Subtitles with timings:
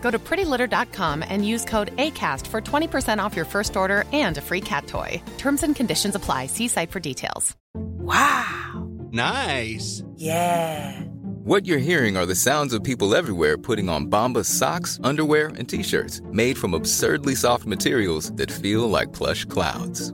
[0.00, 4.40] Go to prettylitter.com and use code ACAST for 20% off your first order and a
[4.40, 5.22] free cat toy.
[5.38, 6.46] Terms and conditions apply.
[6.46, 7.56] See site for details.
[7.74, 8.88] Wow.
[9.12, 10.02] Nice.
[10.16, 11.00] Yeah.
[11.44, 15.68] What you're hearing are the sounds of people everywhere putting on Bombas socks, underwear, and
[15.68, 20.12] t-shirts made from absurdly soft materials that feel like plush clouds.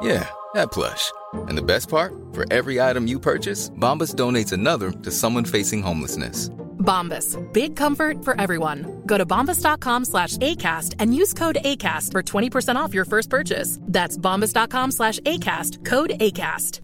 [0.00, 1.12] Yeah, that plush.
[1.48, 2.12] And the best part?
[2.32, 6.50] For every item you purchase, Bombas donates another to someone facing homelessness.
[6.78, 7.36] Bombas.
[7.52, 9.02] Big comfort for everyone.
[9.06, 13.78] Go to bombas.com slash ACAST and use code ACAST for 20% off your first purchase.
[13.82, 15.84] That's bombas.com slash ACAST.
[15.84, 16.80] Code ACAST.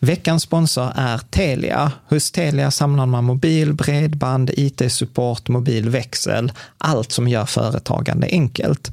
[0.00, 1.92] Veckans sponsor är Telia.
[2.08, 8.92] Hos Telia samlar man mobil, bredband, IT-support, mobilväxel, allt som gör företagande enkelt.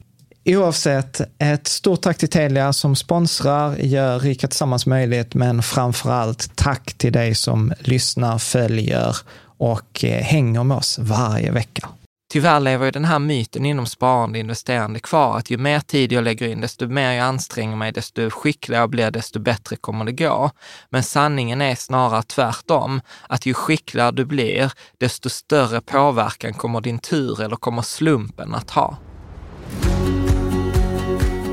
[0.45, 6.55] Oavsett, ett stort tack till Telia som sponsrar, gör Rika Tillsammans möjligt, men framför allt
[6.55, 9.17] tack till dig som lyssnar, följer
[9.57, 11.89] och eh, hänger med oss varje vecka.
[12.31, 16.11] Tyvärr lever ju den här myten inom sparande och investerande kvar, att ju mer tid
[16.11, 20.05] jag lägger in, desto mer jag anstränger mig, desto skickligare jag blir, desto bättre kommer
[20.05, 20.51] det gå.
[20.89, 26.99] Men sanningen är snarare tvärtom, att ju skickligare du blir, desto större påverkan kommer din
[26.99, 28.97] tur eller kommer slumpen att ha.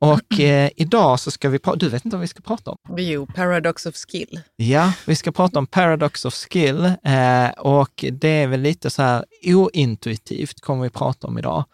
[0.00, 2.78] Och eh, idag så ska vi prata, du vet inte vad vi ska prata om?
[2.96, 4.40] Jo, Paradox of Skill.
[4.56, 9.02] Ja, vi ska prata om Paradox of Skill eh, och det är väl lite så
[9.02, 11.64] här ointuitivt kommer vi prata om idag.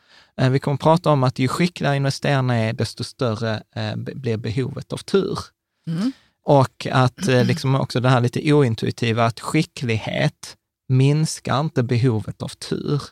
[0.40, 4.92] Eh, vi kommer prata om att ju skickligare investerarna är, desto större eh, blir behovet
[4.92, 5.38] av tur.
[5.86, 6.12] Mm.
[6.44, 10.56] Och att eh, liksom också det här lite ointuitiva, att skicklighet
[10.88, 13.02] minskar inte behovet av tur,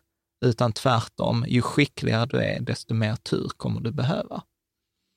[0.44, 4.42] utan tvärtom, ju skickligare du är, desto mer tur kommer du behöva.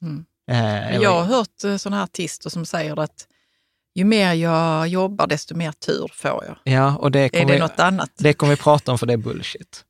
[0.04, 0.26] Mm.
[0.52, 3.28] Eh, Jag har hört eh, sådana här artister som säger att
[3.96, 6.58] ju mer jag jobbar, desto mer tur får jag.
[6.74, 8.12] Ja, och det Är kommer det vi, något annat?
[8.18, 9.84] det kommer vi prata om för det är bullshit.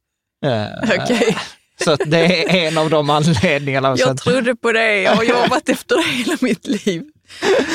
[0.46, 0.66] Eh,
[1.02, 1.38] Okej,
[1.84, 3.96] Så det är en av de anledningarna.
[3.98, 5.02] jag trodde på det.
[5.02, 7.04] Jag har jobbat efter det hela mitt liv.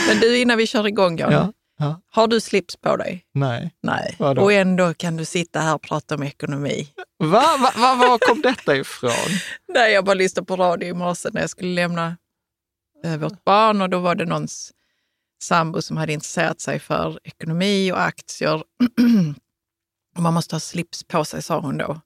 [0.09, 1.33] Men du, innan vi kör igång, Jan.
[1.33, 2.01] Ja, ja.
[2.11, 3.25] Har du slips på dig?
[3.35, 3.71] Nej.
[3.83, 4.15] Nej.
[4.19, 4.43] Vadå?
[4.43, 6.89] Och ändå kan du sitta här och prata om ekonomi.
[7.25, 9.11] Va, va, va, var kom detta ifrån?
[9.75, 12.17] Nej, jag bara lyssnade på radio i morse när jag skulle lämna
[13.19, 14.73] vårt barn och då var det någons
[15.43, 18.55] sambo som hade intresserat sig för ekonomi och aktier.
[20.17, 22.01] och man måste ha slips på sig, sa hon då.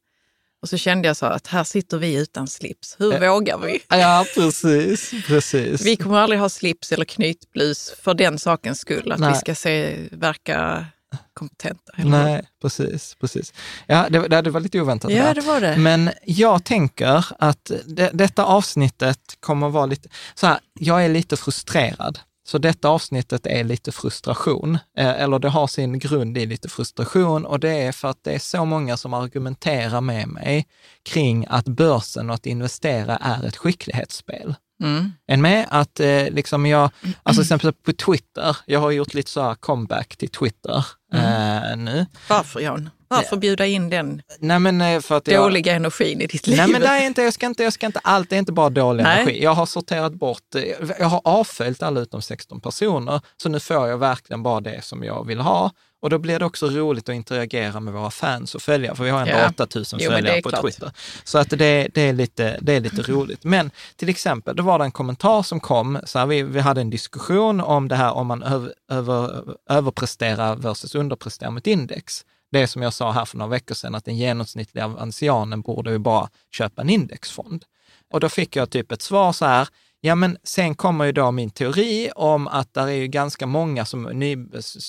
[0.62, 2.96] Och så kände jag så att här sitter vi utan slips.
[2.98, 3.32] Hur Ja.
[3.34, 3.82] vågar vi?
[3.88, 5.10] Ja, precis.
[5.26, 5.86] precis.
[5.86, 9.32] Vi kommer aldrig ha slips eller knytblus för den sakens skull, att Nej.
[9.32, 10.86] vi ska se, verka
[11.34, 11.92] kompetenta.
[11.96, 12.24] eller?
[12.24, 13.16] Nej, precis.
[13.20, 13.52] precis.
[13.86, 15.12] Ja, det, det, var lite oväntat.
[15.12, 15.34] Ja, där.
[15.34, 15.76] det var det.
[15.76, 21.36] Men jag tänker att det, detta avsnittet kommer vara lite, så här, jag är lite
[21.36, 26.68] frustrerad Så detta avsnittet är lite frustration, eh, eller det har sin grund i lite
[26.68, 30.66] frustration och det är för att det är så många som argumenterar med mig
[31.02, 34.54] kring att börsen och att investera är ett skicklighetsspel.
[34.82, 35.12] Mm.
[35.26, 36.90] En med att eh, liksom jag,
[37.22, 40.84] alltså till exempel på Twitter, jag har gjort lite så här comeback till Twitter
[41.14, 42.06] eh, nu.
[42.28, 42.90] Varför Jan?
[43.16, 46.56] Varför bjuda in den Nej men eh, för att jag, dåliga energin i ditt liv?
[46.56, 48.52] Nej men det är inte, jag ska inte, jag ska inte, allt det är inte
[48.52, 49.22] bara dålig Nej.
[49.22, 49.42] energi.
[49.42, 50.62] Jag har sorterat bort, eh,
[50.98, 55.04] jag har avföljt alla utom 16 personer, så nu får jag verkligen bara det som
[55.04, 55.70] jag vill ha.
[56.02, 59.10] Och då blir det också roligt att interagera med våra fans och följare, för vi
[59.10, 59.64] har ändå Ja.
[59.64, 60.62] 8000 Jo, men det följare på klart.
[60.62, 60.92] Twitter.
[61.24, 63.44] Så att det, det, är lite, det är lite roligt.
[63.44, 66.80] Men till exempel, då var det en kommentar som kom, så här, vi, vi hade
[66.80, 72.24] en diskussion om det här om man över, över, överpresterar versus underpresterar mot index.
[72.52, 75.98] Det som jag sa här för några veckor sedan, att den genomsnittliga ancianen borde ju
[75.98, 77.64] bara köpa en indexfond.
[78.10, 79.68] Och då fick jag typ ett svar så här,
[80.00, 83.84] ja men sen kommer ju då min teori om att det är ju ganska många
[83.84, 84.36] som ny,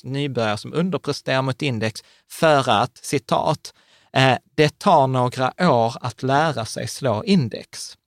[0.04, 3.74] nybörjare som underpresterar mot index för att, citat,
[4.14, 7.98] eh, det tar några år att lära sig slå index.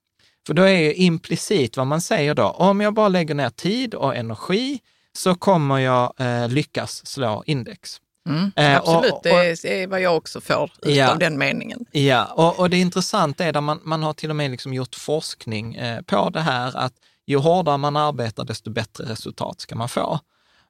[0.46, 3.94] För då är ju implicit vad man säger då, om jag bara lägger ner tid
[3.94, 4.80] och energi
[5.12, 8.00] så kommer jag eh, lyckas slå index.
[8.26, 11.10] Mm, Eh, och- absolut, och- det är vad jag också får Ja.
[11.12, 11.84] av den meningen.
[11.92, 14.94] Ja, och, och det intressanta är att man, man har till och med liksom gjort
[14.94, 16.92] forskning eh, på det här att
[17.26, 20.20] ju hårdare man arbetar, desto bättre resultat ska man få.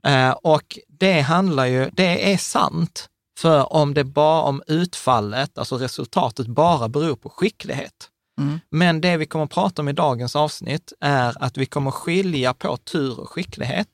[0.07, 3.09] Eh, och det handlar ju, det är sant,
[3.39, 7.93] för om det bara om utfallet, alltså resultatet, bara beror på skicklighet.
[8.41, 8.61] Mm.
[8.71, 12.55] Men det vi kommer att prata om i dagens avsnitt är att vi kommer skilja
[12.55, 13.89] på tur och skicklighet.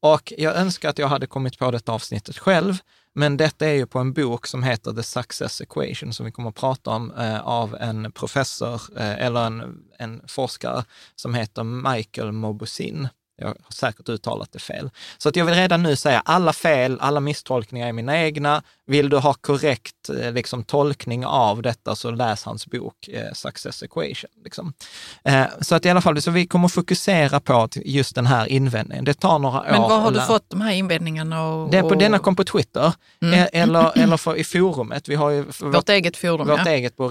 [0.00, 2.74] Och jag önskar att jag hade kommit på detta avsnittet själv,
[3.12, 6.48] men detta är ju på en bok som heter The Success Equation, som vi kommer
[6.48, 10.84] att prata om eh, av en professor, eh, eller en, en forskare
[11.16, 13.08] som heter Michael Mobusin.
[13.40, 14.90] Jag har säkert uttalat det fel.
[15.18, 18.62] Så att jag vill redan nu säga, alla fel, alla misstolkningar är mina egna.
[18.86, 23.82] Vill du ha korrekt eh, liksom, tolkning av detta så läs hans bok eh, Success
[23.82, 24.30] Equation.
[24.44, 24.72] Liksom.
[25.24, 29.04] Eh, så att i alla fall, så vi kommer fokusera på just den här invändningen.
[29.04, 29.66] Det tar några år.
[29.70, 31.46] Men var har du fått de här invändningarna?
[31.46, 32.92] Och, det på, och denna kom på Twitter,
[33.22, 33.34] Mm.
[33.34, 35.08] eh, eller, eller för, i forumet.
[35.08, 36.48] Vi har ju för vårt eget forum?
[36.48, 36.72] vårt ja.
[36.72, 37.08] eget på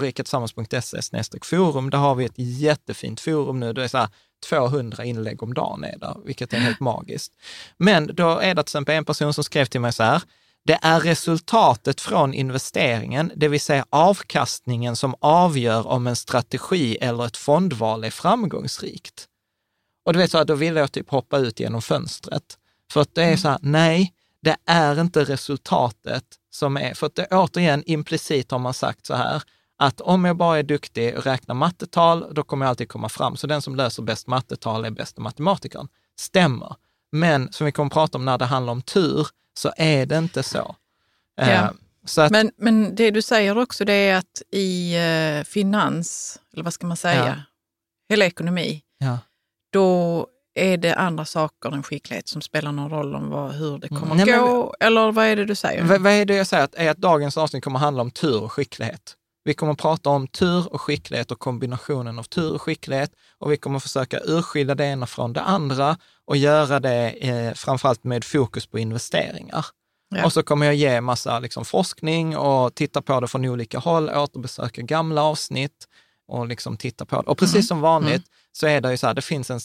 [1.02, 1.90] snedstreck forum.
[1.90, 3.72] Där har vi ett jättefint forum nu.
[3.72, 4.08] Det är så här
[4.48, 7.32] 200 inlägg om dagen är där, vilket är helt magiskt.
[7.76, 10.22] Men då är det till exempel en person som skrev till mig så här,
[10.64, 17.26] det är resultatet från investeringen, det vill säga avkastningen som avgör om en strategi eller
[17.26, 19.28] ett fondval är framgångsrikt.
[20.04, 22.58] Och du vet, så här, då ville jag typ hoppa ut genom fönstret.
[22.92, 24.12] För att det är så här, nej,
[24.42, 29.14] det är inte resultatet som är, för att det återigen implicit har man sagt så
[29.14, 29.42] här,
[29.78, 33.36] att om jag bara är duktig och räknar mattetal, då kommer jag alltid komma fram.
[33.36, 35.88] Så den som löser bäst mattetal är bästa matematikern.
[36.20, 36.74] Stämmer.
[37.12, 39.26] Men som vi kommer att prata om när det handlar om tur,
[39.58, 40.76] så är det inte så.
[41.40, 41.72] Eh, Ja.
[42.04, 46.64] Så att, Men, men det du säger också det är att i eh, finans, eller
[46.64, 47.34] vad ska man säga, Ja.
[48.08, 49.18] hela ekonomi, ja.
[49.72, 53.88] då är det andra saker än skicklighet som spelar någon roll om vad, hur det
[53.88, 54.74] kommer Nej, men- gå?
[54.80, 55.84] eller vad är det du säger?
[55.84, 56.64] Vad, vad är det jag säger?
[56.64, 59.14] Att, är att dagens avsnitt kommer att handla om tur och skicklighet.
[59.48, 63.52] Vi kommer att prata om tur och skicklighet och kombinationen av tur och skicklighet och
[63.52, 68.04] vi kommer att försöka urskilja det ena från det andra och göra det eh, framförallt
[68.04, 69.66] med fokus på investeringar.
[70.14, 70.24] Ja.
[70.24, 74.10] Och så kommer jag ge massa liksom, forskning och titta på det från olika håll,
[74.10, 75.88] återbesöka gamla avsnitt
[76.28, 77.28] och liksom titta på det.
[77.28, 79.60] Och precis som vanligt så är det ju så här, det finns en,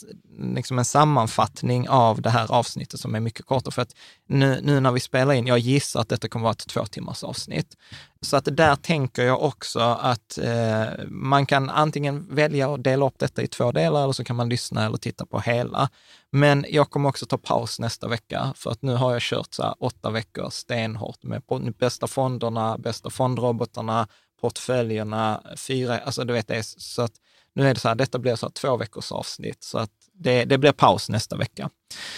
[0.55, 3.71] liksom en sammanfattning av det här avsnittet som är mycket kortare.
[3.71, 3.95] För att
[4.27, 7.23] nu, nu när vi spelar in, jag gissar att detta kommer vara ett två timmars
[7.23, 7.77] avsnitt.
[8.21, 13.19] Så att där tänker jag också att eh, man kan antingen välja att dela upp
[13.19, 15.89] detta i två delar eller så kan man lyssna eller titta på hela.
[16.31, 19.63] Men jag kommer också ta paus nästa vecka för att nu har jag kört så
[19.63, 21.41] här åtta veckor stenhårt med
[21.79, 24.07] bästa fonderna, bästa fondrobotarna,
[24.43, 27.11] portföljerna, fyra, alltså du vet det, är så att
[27.55, 30.45] nu är det så här, detta blir så här två veckors avsnitt så att det,
[30.45, 31.69] det blir paus nästa vecka.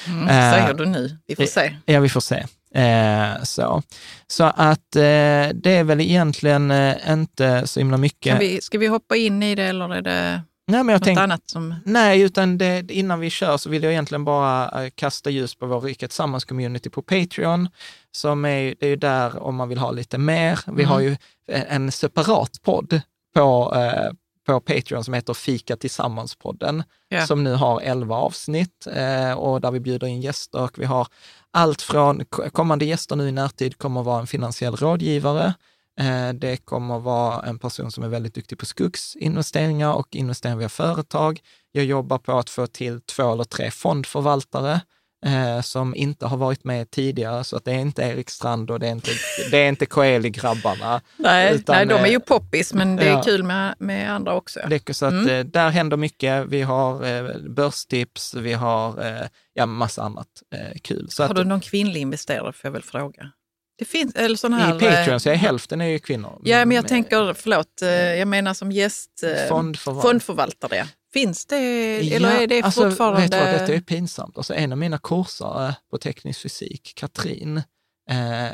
[0.08, 1.18] Mm, Eh, säger du nu?
[1.28, 1.76] Vi får se.
[1.86, 2.46] Ja, vi får se.
[2.76, 3.82] Eh, så.
[4.28, 6.74] så att eh, det är väl egentligen
[7.10, 8.32] inte så himla mycket.
[8.32, 11.04] Kan vi, ska vi hoppa in i det eller är det Nej, men jag något
[11.06, 11.76] tänk, annat som...
[11.86, 15.66] nej, utan det, innan vi kör så vill jag egentligen bara eh, kasta ljus på
[15.66, 17.70] vår Riket Sammans-community på Patreon.
[18.12, 20.60] Som är, det är ju där om man vill ha lite mer.
[20.68, 20.86] Vi Mm.
[20.88, 21.18] har ju
[21.48, 23.02] en, separat podd
[23.36, 24.12] på, eh,
[24.48, 27.28] på Patreon som heter Fika Tillsammans-podden, Ja.
[27.28, 30.62] som nu har 11 avsnitt eh, och där vi bjuder in gäster.
[30.64, 31.08] Och vi har
[31.52, 35.54] allt från kommande gäster nu i närtid kommer att vara en finansiell rådgivare.
[36.00, 40.58] Eh, det kommer att vara en person som är väldigt duktig på skogsinvesteringar och investeringar
[40.58, 41.40] via företag.
[41.72, 44.82] Jag jobbar på att få till två eller tre fondförvaltare
[45.26, 48.80] eh, som inte har varit med tidigare, så att det är inte Erik Strand och
[48.80, 49.12] det är inte,
[49.52, 51.02] det är inte Coeli-grabbarna.
[51.18, 53.22] Nej, Utan, nej, de är ju eh, poppis, men det är ja.
[53.24, 54.60] kul med, med andra också.
[54.70, 55.52] Det, så att, Mm.
[55.52, 56.46] där händer mycket.
[56.48, 61.08] Vi har eh, börstips, vi har eh, ja, massa annat eh, kul.
[61.10, 63.32] Så Har att, du någon kvinnlig investerare, får jag väl fråga?
[63.78, 64.70] Det finns, eller sån här...
[64.76, 66.42] I Patreon eh, så är hälften är ju kvinnor.
[66.44, 69.24] Ja, men jag tänker, förlåt, eh, jag menar som gäst...
[69.24, 70.88] eh, Fondförval- Fondförvaltare.
[71.14, 71.56] Finns det,
[72.16, 73.22] eller Ja, är det alltså, fortfarande...
[73.22, 74.38] Vet du vad, detta är pinsamt.
[74.38, 77.58] Alltså, en av mina kursare på teknisk fysik, Katrin,
[78.10, 78.46] eh,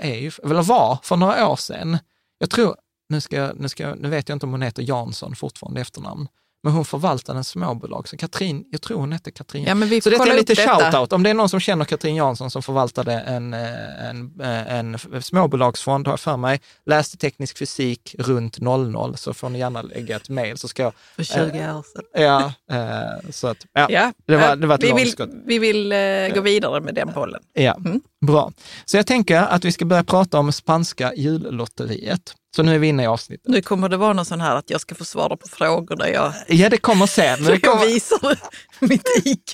[0.00, 1.98] är ju, eller var för några år sedan,
[2.38, 2.76] jag tror,
[3.08, 6.28] nu, ska nu, ska nu vet jag inte om hon heter Jansson fortfarande efternamn,
[6.62, 8.08] men hon förvaltar en småbolag.
[8.08, 9.64] Så Katrin, jag tror hon hette Katrin.
[9.64, 11.12] Ja, men vi så kollar är lite shout-out.
[11.12, 14.98] Om det är någon som känner Katrin Jansson som förvaltade en, eh, en, eh, en
[15.22, 20.16] småbolagsfond, har jag för mig, läste teknisk fysik runt 00, så får ni gärna lägga
[20.16, 20.56] ett mejl.
[20.58, 22.04] För 20 år sedan.
[22.14, 23.86] Ja, eh, så att, ja.
[23.90, 25.30] Ja, Det var- det var ett vi vill, långskott.
[25.46, 25.98] vi vill eh,
[26.34, 27.40] gå vidare med den bollen.
[27.52, 28.00] Ja, Mm.
[28.26, 28.52] bra.
[28.84, 32.34] Så jag tänker att vi ska börja prata om spanska jullotteriet.
[32.56, 33.48] Så nu är vi inne i avsnittet.
[33.48, 36.06] Nu kommer det vara någon sån här att jag ska få svara på frågor där
[36.06, 37.44] jag, Ja, det kommer sen.
[37.44, 37.86] Det jag kommer...
[37.86, 38.38] visar
[38.80, 39.52] mitt IQ.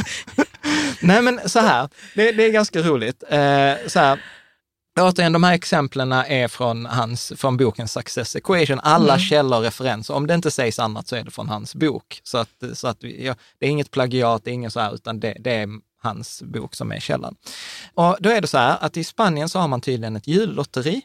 [1.00, 3.22] Nej, men så här, det, det är ganska roligt.
[3.28, 4.20] Eh, så här,
[5.00, 8.80] återigen, de här exemplen är från, hans, från boken Success Equation.
[8.82, 9.18] Alla Mm.
[9.26, 10.14] källor och referenser.
[10.14, 12.20] Om det inte sägs annat så är det från hans bok.
[12.22, 15.20] Så, att, så att ja, det är inget plagiat, det är inget så här, utan
[15.20, 15.68] det, det är
[16.02, 17.36] hans bok som är källan.
[17.94, 21.02] Och då är det så här att i Spanien så har man tydligen ett jullotteri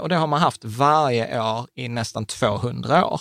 [0.00, 3.20] och det har man haft varje år i nästan 200 år.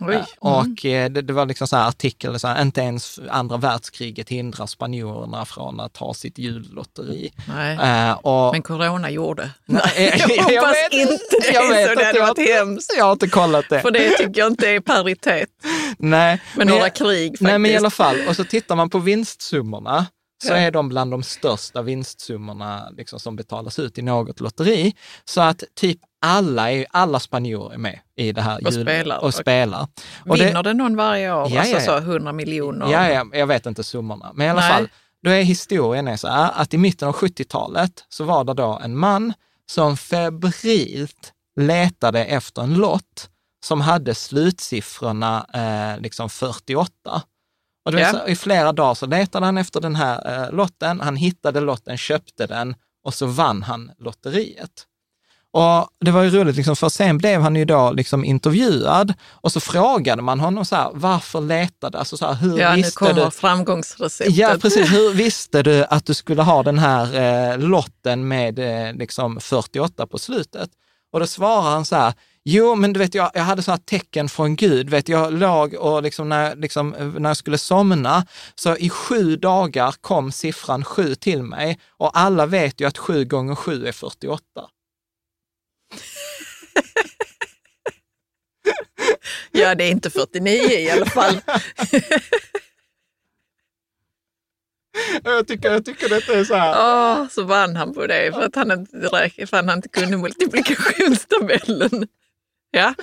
[0.00, 0.24] Oj.
[0.40, 3.56] Ja, Och eh, det, det var liksom så här artikel, så här, inte ens andra
[3.56, 7.32] världskriget hindrar spanjorerna från att ha sitt jullotteri.
[7.48, 7.78] Nej.
[8.08, 9.50] Eh, och, Men corona gjorde.
[9.66, 12.94] Nej, jag hoppas inte det, jag vet så det hade jag varit inte- hemskt.
[12.98, 13.80] Jag har inte kollat det.
[13.80, 15.48] För det tycker jag inte är paritet
[15.98, 17.40] Nej, med men några jag- krig faktiskt.
[17.42, 18.16] Nej, men i alla fall.
[18.28, 20.06] Och så tittar man på vinstsummorna,
[20.44, 24.94] så är de bland de största vinstsummorna liksom, som betalas ut i något lotteri.
[25.24, 29.18] Så att typ alla, är, alla spanjorer är med i det här Och jul- spelar.
[29.24, 29.86] Och spelar.
[30.26, 31.48] Och Vinner det någon varje år?
[31.50, 32.92] Ja, alltså så 100 miljoner?
[32.92, 34.30] Ja, ja, jag vet inte summorna.
[34.34, 34.70] Men i alla Nej.
[34.72, 34.88] fall,
[35.22, 38.80] då är historien är så här att i mitten av 70-talet så var det då
[38.84, 39.32] en man
[39.70, 43.30] som febrilt letade efter en lott
[43.64, 47.22] som hade slutsiffrorna eh, liksom 48.
[47.86, 48.12] Och det Ja.
[48.12, 51.96] så, I flera dagar så letade han efter den här eh, lotten, han hittade lotten,
[51.98, 52.74] köpte den
[53.04, 54.70] och så vann han lotteriet.
[55.52, 59.52] Och det var ju roligt, liksom, för sen blev han ju då liksom intervjuad och
[59.52, 62.92] så frågade man honom så här, varför letade, alltså så här, hur Ja, nu visste
[62.96, 63.30] kommer du?
[63.30, 64.36] framgångsreceptet.
[64.36, 64.92] Ja, precis.
[64.92, 67.04] Hur visste du att du skulle ha den här
[67.52, 70.70] eh, lotten med eh, liksom 48 på slutet?
[71.12, 72.12] Och då svarar han så här,
[72.46, 74.90] jo, men du vet, jag, jag hade så här tecken från Gud.
[74.90, 79.94] Vet, jag låg och liksom när, liksom, när jag skulle somna, så i sju dagar
[80.00, 84.42] kom siffran sju till mig och alla vet ju att sju gånger sju är 48.
[89.50, 91.40] Ja, det är inte 49 i alla fall.
[95.24, 96.74] Jag tycker, jag tycker detta är så här.
[97.22, 100.16] Åh, så vann han på det för att han inte, räk- för han inte kunde
[100.16, 102.08] multiplikationstabellen.
[102.70, 102.94] Ja,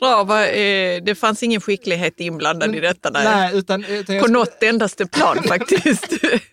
[0.00, 0.24] bra.
[0.24, 3.10] Vad, eh, det fanns ingen skicklighet inblandad i detta.
[3.10, 3.24] Nej.
[3.24, 6.12] Nej, utan, utan jag På något endaste plan faktiskt.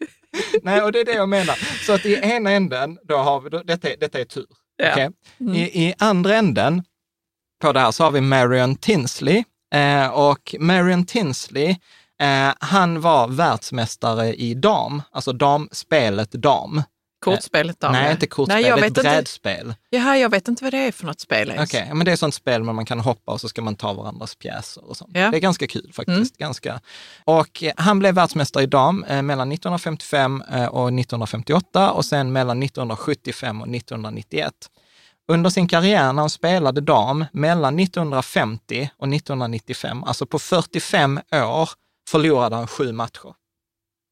[0.64, 1.86] Nej, och det är det jag menar.
[1.86, 4.46] Så att i ena änden, då har vi, då, detta, är, detta är tur.
[4.78, 4.92] Ja.
[4.92, 5.10] Okej?
[5.56, 6.84] I, I andra änden
[7.62, 9.44] på det här så har vi Marion Tinsley.
[9.74, 11.70] Eh, och Marion Tinsley,
[12.22, 16.84] eh, han var världsmästare i dam, alltså damspelet dam.
[17.22, 17.90] Kortspelet då?
[17.90, 19.10] Nej, inte kortspel, Nej, jag det är vet ett inte.
[19.10, 19.74] brädspel.
[19.90, 21.70] Jaha, jag vet inte vad det är för något spel ens.
[21.70, 23.94] Okej, men det är sånt spel där man kan hoppa och så ska man ta
[23.94, 25.12] varandras pjäser och sånt.
[25.14, 25.32] Ja.
[25.32, 26.10] Det är ganska kul faktiskt.
[26.10, 26.28] Mm.
[26.38, 26.82] Ganska.
[27.24, 32.32] Och eh, han blev världsmästare i dam eh, mellan 1955 eh, och 1958 och sen
[32.32, 34.54] mellan 1975 och 1991.
[35.32, 41.70] Under sin karriär när han spelade dam mellan 1950 och 1995, alltså på 45 år,
[42.10, 43.34] förlorade han sju matcher.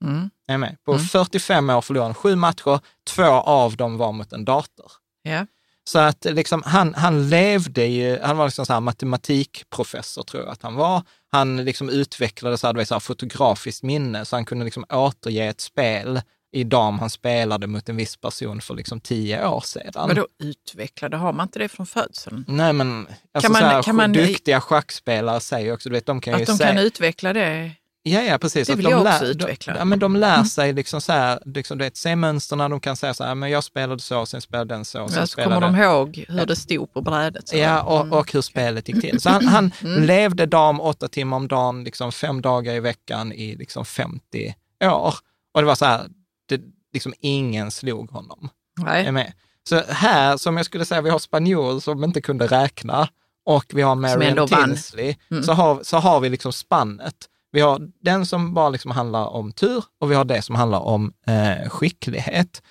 [0.06, 0.30] Mm.
[0.48, 0.78] Är med?
[0.86, 1.06] På Mm.
[1.06, 4.92] 45 år förlorade han sju matcher, två av dem var mot en dator.
[5.24, 5.46] Ja.
[5.84, 10.64] Så att liksom, han, han levde ju, han var liksom så matematikprofessor tror jag att
[10.64, 11.04] han var.
[11.32, 15.62] Han liksom utvecklade så här, så här fotografiskt minne, så han kunde liksom återge ett
[15.62, 20.08] spel i dam han spelade mot en viss person för liksom tio år sedan.
[20.08, 21.18] Vadå utvecklade?
[21.18, 22.46] Har man inte det från födseln?
[22.48, 26.22] Nej men, alltså man- så här, kan man- duktiga schackspelare säger också, du vet, de
[26.22, 26.70] kan ju Att de säga...
[26.70, 27.72] kan utveckla det?
[28.10, 28.68] Ja, ja, precis.
[28.68, 29.74] Det Att vill de jag lär, också utveckla.
[29.74, 30.46] De, ja, men de lär Mm.
[30.46, 33.50] sig liksom så här, liksom, du vet, se mönsterna, de kan säga så här, men
[33.50, 36.56] jag spelade så, sen spelade den så, sen Ja, så kommer de ihåg hur det
[36.56, 37.48] stod på brädet.
[37.50, 37.58] Så.
[37.58, 38.14] Ja, och, Mm.
[38.14, 39.22] och hur spelet gick till.
[39.22, 39.72] Så han, han
[40.06, 45.14] levde dam åtta timmar om dagen, liksom fem dagar i veckan i liksom 50 år.
[45.54, 46.08] Och det var så här,
[46.50, 46.62] det,
[46.94, 48.50] liksom ingen slog honom.
[48.78, 49.34] Nej.
[49.70, 53.10] Så här, som jag skulle säga, vi har spanjor som inte kunde räkna
[53.46, 54.48] och vi har Marion.
[54.48, 55.44] Tinsley, Mm.
[55.44, 57.16] så, har, så har vi liksom spannet.
[57.52, 60.80] Vi har den som bara liksom handlar om tur och vi har det som handlar
[60.80, 62.62] om eh, skicklighet.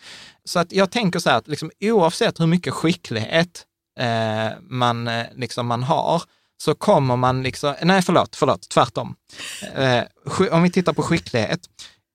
[0.45, 3.67] Så att jag tänker så här att liksom, oavsett hur mycket skicklighet
[4.01, 6.23] eh, man, eh, liksom man har,
[6.63, 9.17] så kommer man liksom, nej förlåt, förlåt, tvärtom.
[9.75, 10.03] Eh,
[10.51, 11.61] om vi tittar på skicklighet,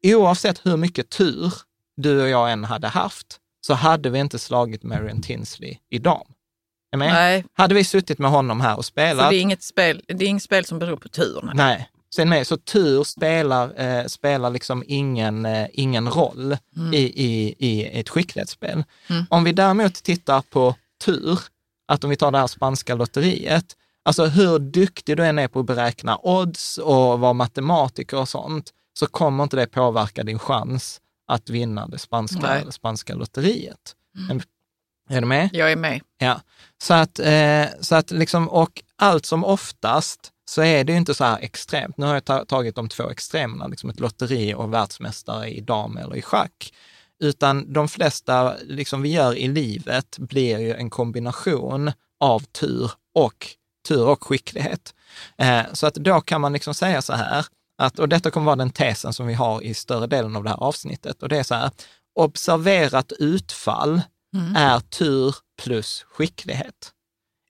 [0.03, 1.53] oavsett hur mycket tur
[1.97, 6.27] du och jag än hade haft, så hade vi inte slagit Marion Tinsley i dam.
[6.91, 7.13] Är med?
[7.13, 10.29] Nej, Hade vi suttit med honom här och spelat, det är inget spel, det är
[10.29, 11.39] inget spel som beror på tur.
[11.43, 11.53] Nej.
[11.55, 16.57] nej, sen med, så tur spelar, eh, spelar liksom ingen, eh, ingen roll
[16.93, 18.83] i, i, i ett skicklighetsspel.
[19.07, 19.25] Mm.
[19.29, 21.39] Om vi däremot tittar på tur,
[21.87, 23.65] att om vi tar det här spanska lotteriet,
[24.05, 28.71] alltså hur duktig du än är på att beräkna odds och vara matematiker och sånt,
[28.99, 32.47] så kommer inte det påverka din chans att vinna det spanska.
[32.47, 32.65] Mm.
[32.65, 33.95] det spanska lotteriet.
[35.09, 35.49] Är du med?
[35.53, 36.01] Jag är med.
[36.17, 36.41] Ja,
[36.83, 41.13] så att, eh, så att liksom, och allt som oftast så är det ju inte
[41.13, 41.97] så här extremt.
[41.97, 45.97] Nu har jag ta- tagit de två extremerna, liksom ett lotteri och världsmästare i dam
[45.97, 46.73] eller i schack.
[47.19, 53.47] Utan de flesta liksom vi gör i livet blir ju en kombination av tur och,
[53.87, 54.95] tur och skicklighet.
[55.37, 57.45] Eh, så att då kan man liksom säga så här,
[57.77, 60.49] att, och detta kommer vara den tesen som vi har i större delen av det
[60.49, 61.71] här avsnittet, och det är så här,
[62.19, 64.01] observerat utfall
[64.55, 66.91] är tur plus skicklighet.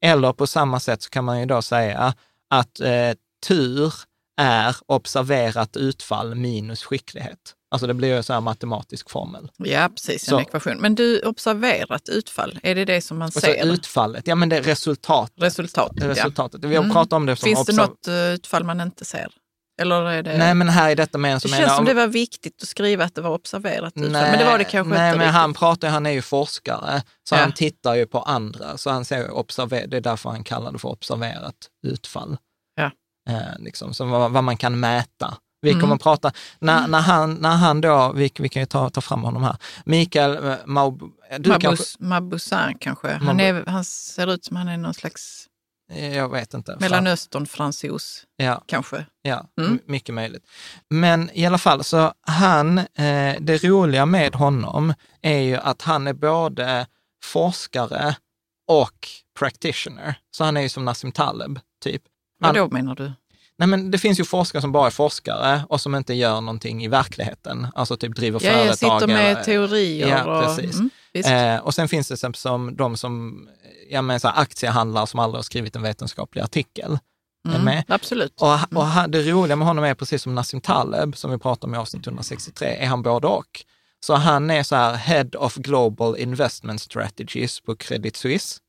[0.01, 2.13] Eller på samma sätt så kan man ju då säga
[2.53, 3.11] att eh,
[3.47, 3.93] tur
[4.41, 7.39] är observerat utfall minus skicklighet.
[7.71, 9.51] Alltså det blir ju så här matematisk formel.
[9.57, 10.23] Ja, precis.
[10.23, 10.39] En Så.
[10.39, 10.77] ekvation.
[10.79, 13.65] Men du, observerat utfall, är det det som man ser?
[13.65, 15.91] utfallet, ja men det är resultat, Resultat.
[15.95, 16.07] Ja.
[16.09, 16.63] resultatet.
[16.63, 16.93] Vi har Mm.
[16.93, 19.27] pratat om det som Finns det något eh, utfall man inte ser?
[19.81, 20.37] Eller är det...
[20.37, 22.07] Nej men här i detta med en det som känns menar som om- det var
[22.07, 25.17] viktigt att skriva att det var observerat utfall, men det var det kanske nej, inte
[25.17, 25.33] men riktigt.
[25.35, 27.39] han pratar han är ju forskare, så Ja.
[27.39, 30.79] han tittar ju på andra, så han säger observer, det är därför han kallar det
[30.79, 31.55] för observerat
[31.87, 32.37] utfall.
[33.29, 35.37] Eh, liksom, så vad, vad man kan mäta.
[35.61, 35.81] Vi Mm.
[35.81, 39.01] kommer att prata, när, när, han, när han då, vi, vi kan ju ta, ta
[39.01, 39.55] fram honom här,
[39.85, 40.99] Mikael eh, Maub,
[41.39, 43.11] du kanske, Mabus, Mabusan kanske.
[43.11, 45.47] Han, är, han ser ut som han är någon slags
[45.91, 46.77] eh, jag vet inte.
[46.79, 49.05] Mellanöstern-fransos, Ja, kanske.
[49.21, 49.79] Ja, Mm.
[49.85, 50.43] mycket möjligt.
[50.89, 56.07] Men i alla fall, så han, eh, det roliga med honom är ju att han
[56.07, 56.87] är både
[57.25, 58.15] forskare
[58.67, 59.07] och
[59.39, 60.15] practitioner.
[60.31, 62.01] Så han är ju som Nassim Taleb, typ.
[62.43, 63.11] Vad Han, då menar du?
[63.57, 66.83] nej men det finns ju forskare som bara är forskare och som inte gör någonting
[66.83, 68.67] i verkligheten, alltså typ driver Ja, företag.
[68.67, 70.07] jag sitter med eller- teorier.
[70.07, 70.79] Ja, och, precis.
[70.79, 70.89] Mm.
[71.55, 73.47] Eh, och sen finns det som, som de som,
[73.89, 76.97] ja men så här, aktiehandlare som aldrig har skrivit en vetenskaplig artikel.
[77.49, 77.83] Mm, med?
[77.87, 78.41] Absolut.
[78.41, 81.65] Och, och han- det roliga med honom är precis som Nassim Taleb, som vi pratade
[81.69, 83.65] om i avsnitt 163, är han både och.
[84.05, 88.59] Så han är så här Head of Global Investment Strategies på Credit Suisse,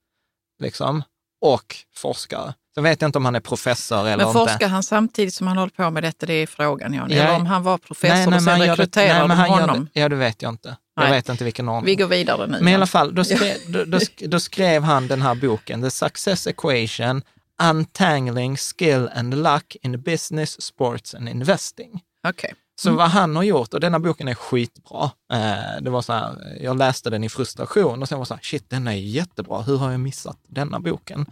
[0.63, 1.03] liksom,
[1.41, 2.55] och forskare.
[2.75, 4.39] Sen vet jag inte om han är professor eller Men inte.
[4.39, 6.27] forskar han samtidigt som han håller på med detta?
[6.27, 7.11] Det är frågan, Jan.
[7.11, 7.17] Ja.
[7.17, 9.89] Eller om han var professor nej, och men sen rekryterar nej, men han honom.
[9.93, 10.77] Det, ja, det vet jag inte.
[10.97, 11.13] Jag Nej.
[11.13, 11.87] vet inte vilken ordning.
[11.87, 12.59] Vi går vidare nu.
[12.61, 15.91] Men i alla fall, då skrev, då, då, då skrev han den här boken, The
[15.91, 17.23] Success Equation,
[17.63, 22.01] Untangling Skill and Luck in Business, Sports and Investing.
[22.29, 22.55] Okej.
[22.77, 25.11] Så vad han har gjort, och denna boken är skitbra.
[25.33, 28.43] Eh, det var så här, jag läste den i frustration och sen var så här,
[28.43, 29.63] shit, den är jättebra.
[29.63, 31.27] Hur har jag missat denna boken?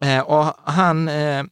[0.00, 1.44] Eh, och han eh,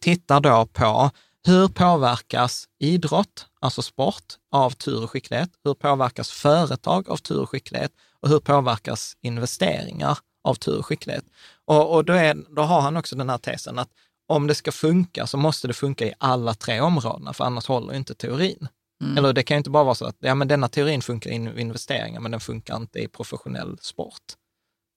[0.00, 1.10] tittar då på
[1.46, 5.50] hur påverkas idrott, alltså sport, av tur och skicklighet?
[5.64, 7.92] Hur påverkas företag av tur och skicklighet?
[8.20, 11.24] Och hur påverkas investeringar av tur och skicklighet?
[11.64, 13.88] Och, och då, är, då har han också den här tesen att
[14.26, 17.94] om det ska funka så måste det funka i alla tre områdena, för annars håller
[17.94, 18.68] inte teorin.
[19.04, 19.18] Mm.
[19.18, 21.60] Eller det kan ju inte bara vara så att ja, men denna teorin funkar i
[21.60, 24.22] investeringar, men den funkar inte i professionell sport.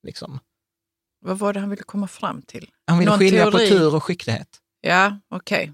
[0.08, 0.40] Liksom.
[1.26, 2.70] Vad var det han ville komma fram till?
[2.88, 3.70] Han vill Någon skilja på teori?
[3.70, 4.60] tur och skicklighet.
[4.82, 5.74] Ja, okej.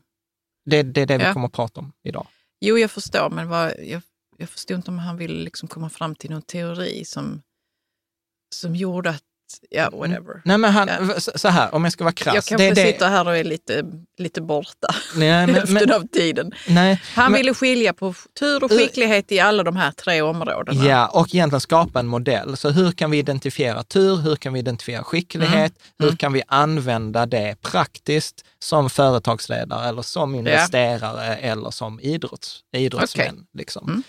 [0.65, 1.33] Det, det är det vi Ja.
[1.33, 2.27] kommer att prata om idag.
[2.59, 4.01] Jo, jag förstår, men vad, jag,
[4.37, 7.41] jag förstod inte om han ville liksom komma fram till någon teori som,
[8.55, 9.23] som gjorde att,
[9.69, 10.41] ja, whatever.
[10.45, 11.19] Nej, men han, Ja.
[11.19, 12.35] så här, om jag ska vara krass.
[12.35, 13.85] jag kanske det, det, sitter här och är lite,
[14.17, 16.51] lite borta nej, men, hälften av tiden.
[16.67, 20.85] nej, Han men- ville skilja på tur och skicklighet i alla de här tre områdena.
[20.85, 22.57] Ja, och egentligen skapa en modell.
[22.57, 24.15] Så hur kan vi identifiera tur?
[24.15, 25.55] Hur kan vi identifiera skicklighet?
[25.55, 25.71] Mm.
[26.11, 33.45] Hur kan vi använda det praktiskt som företagsledare eller som investerare eller som idrotts, idrottsmän?
[33.53, 34.03] Liksom.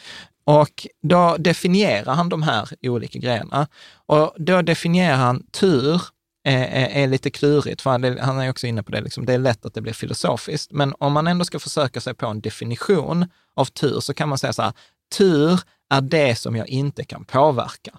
[0.46, 3.68] Och då definierar han de här olika grejerna.
[4.06, 6.02] Och då definierar han tur,
[6.44, 9.38] är, är, är lite klurigt, för han, är- också inne på det, liksom, det är
[9.38, 10.72] lätt att det blir filosofiskt.
[10.72, 14.38] Men om man ändå ska försöka sig på en definition av tur så kan man
[14.38, 14.72] säga så här,
[15.18, 17.90] tur är det som jag inte kan påverka.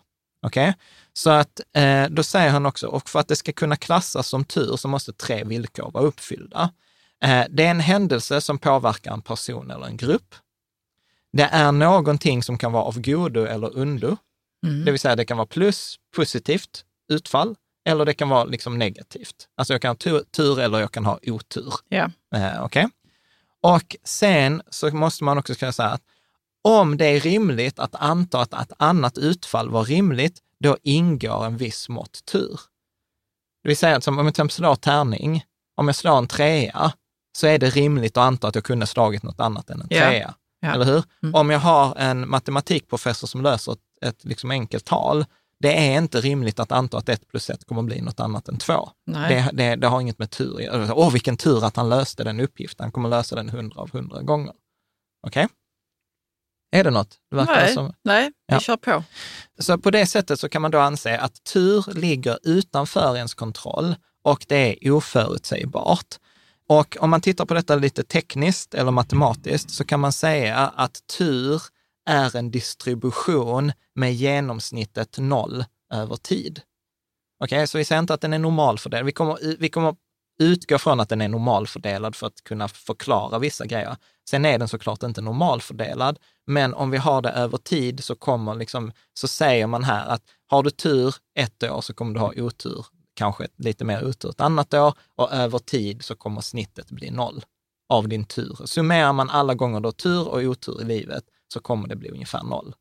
[0.42, 0.74] Okej?
[1.14, 4.46] Så att eh, då säger han också, och för att det ska kunna klassas som
[4.46, 6.70] tur så måste tre villkor vara uppfyllda.
[7.24, 10.36] Eh, det är en händelse som påverkar en person eller en grupp.
[11.34, 14.18] Det är någonting som kan vara av godo eller undo.
[14.86, 17.56] Det vill säga det kan vara plus, positivt utfall,
[17.90, 19.36] eller det kan vara liksom negativt.
[19.58, 21.74] Alltså jag kan ha tur, tur eller jag kan ha otur.
[21.90, 22.12] Ja.
[22.36, 22.88] Eh, Okej?
[23.64, 26.02] Och sen så måste man också kunna säga att
[26.64, 31.58] om det är rimligt att anta att ett annat utfall var rimligt, då ingår en
[31.58, 32.60] viss mått tur.
[33.64, 35.44] Det vill säga att som om jag till exempel slår tärning,
[35.76, 36.94] om jag slår en trea,
[37.38, 40.00] så är det rimligt att anta att jag kunde slagit något annat än en Ja.
[40.10, 40.34] trea.
[40.68, 40.74] Ja.
[40.74, 41.04] Eller hur?
[41.24, 41.36] Mm.
[41.36, 45.26] Om jag har en matematikprofessor som löser ett, ett liksom enkelt tal,
[45.60, 48.58] det är inte rimligt att anta att ett plus ett kommer bli något annat än
[48.58, 48.90] två.
[49.06, 50.94] Det, det, det har inget med tur att göra.
[50.96, 52.84] Åh, vilken tur att han löste den uppgiften.
[52.84, 54.54] Han kommer lösa den hundra av hundra gånger.
[55.28, 55.48] Okej?
[56.72, 57.16] Är det något?
[57.32, 57.94] Det Nej, som...
[58.04, 58.60] nej, vi Ja.
[58.60, 59.04] kör på.
[59.60, 63.96] Så på det sättet så kan man då anse att tur ligger utanför ens kontroll
[64.24, 66.16] och det är oförutsägbart.
[66.70, 71.08] Och om man tittar på detta lite tekniskt eller matematiskt så kan man säga att
[71.18, 71.62] tur
[72.10, 76.62] är en distribution med genomsnittet noll över tid.
[77.44, 79.06] Okej, så vi säger inte att den är normalfördelad.
[79.06, 79.96] Vi kommer, vi kommer
[80.40, 83.98] utgå från att den är normalfördelad för att kunna förklara vissa grejer.
[84.30, 88.56] Sen är den såklart inte normalfördelad, men om vi har det över tid så kommer
[88.56, 92.34] liksom, så säger man här att har du tur ett år så kommer du ha
[92.38, 92.86] otur,
[93.18, 97.44] kanske lite mer otur ett annat år och över tid så kommer snittet bli noll
[97.90, 98.58] av din tur.
[98.66, 102.10] Summerar man alla gånger du har tur och otur i livet så kommer det bli
[102.10, 102.74] ungefär noll.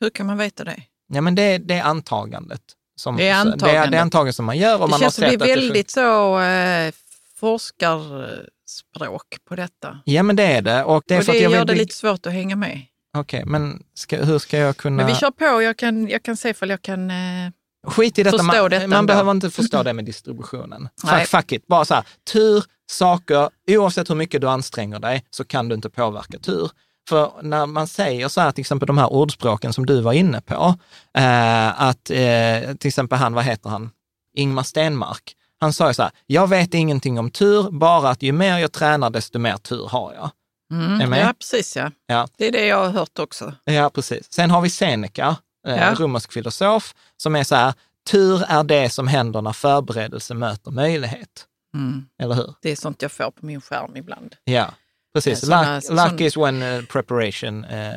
[0.00, 0.82] Hur kan man veta det?
[1.12, 2.60] Ja, men det, det är antagandet.
[2.96, 3.90] Som, Det är Det är, antagandet.
[3.90, 4.74] det är antagandet som man gör.
[4.74, 6.92] Och Det man känns som det är att det väldigt så eh,
[7.36, 9.98] forskarspråk på detta.
[10.04, 10.84] Ja, men det är det.
[10.84, 12.80] Och det är och det gör vill det lite svårt att hänga med.
[13.16, 14.96] Okej, men ska, hur ska jag kunna...
[14.96, 17.10] Men vi kör på, jag kan, jag kan se ifall jag kan...
[17.10, 17.50] Eh,
[17.86, 19.06] Skit i detta, förstå man, detta man ändå.
[19.06, 20.88] behöver inte förstå det med distributionen.
[21.08, 25.44] Fuck, fuck it, bara så här, tur, saker, oavsett hur mycket du anstränger dig så
[25.44, 26.70] kan du inte påverka tur.
[27.08, 30.40] För när man säger så här, till exempel de här ordspråken som du var inne
[30.40, 30.74] på,
[31.18, 33.90] eh, att eh, till exempel han, vad heter han,
[34.36, 38.32] Ingmar Stenmark, han sa ju så här, jag vet ingenting om tur, bara att ju
[38.32, 40.30] mer jag tränar desto mer tur har jag.
[40.72, 41.90] mm, ja, precis ja.
[42.06, 42.28] Ja.
[42.38, 43.52] Det är det jag har hört också.
[43.64, 44.32] Ja, precis.
[44.32, 45.94] Sen har vi Seneca, Ja.
[45.94, 47.74] romersk filosof, som är så här,
[48.10, 51.46] tur är det som händer när förberedelse möter möjlighet.
[51.74, 52.06] Mm.
[52.18, 52.54] Eller hur?
[52.62, 54.34] Det är sånt jag får på min skärm ibland.
[54.44, 54.74] Ja,
[55.14, 55.42] precis.
[55.42, 57.92] Ja, såna- luck, sån- luck is when eh, preparation eh,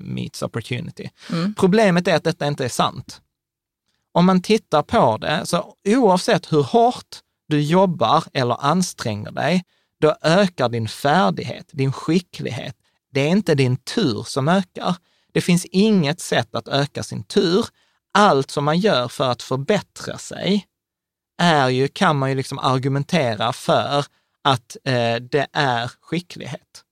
[0.00, 1.10] meets opportunity.
[1.32, 1.54] Mm.
[1.54, 3.20] Problemet är att detta inte är sant.
[4.12, 7.16] Om man tittar på det, så oavsett hur hårt
[7.48, 9.64] du jobbar eller anstränger dig,
[10.00, 12.76] då ökar din färdighet, din skicklighet.
[13.12, 14.96] Det är inte din tur som ökar.
[15.32, 17.66] Det finns inget sätt att öka sin tur.
[18.18, 20.66] Allt som man gör för att förbättra sig
[21.42, 24.04] är ju, kan man ju liksom argumentera för
[24.44, 26.84] att eh, det är skicklighet.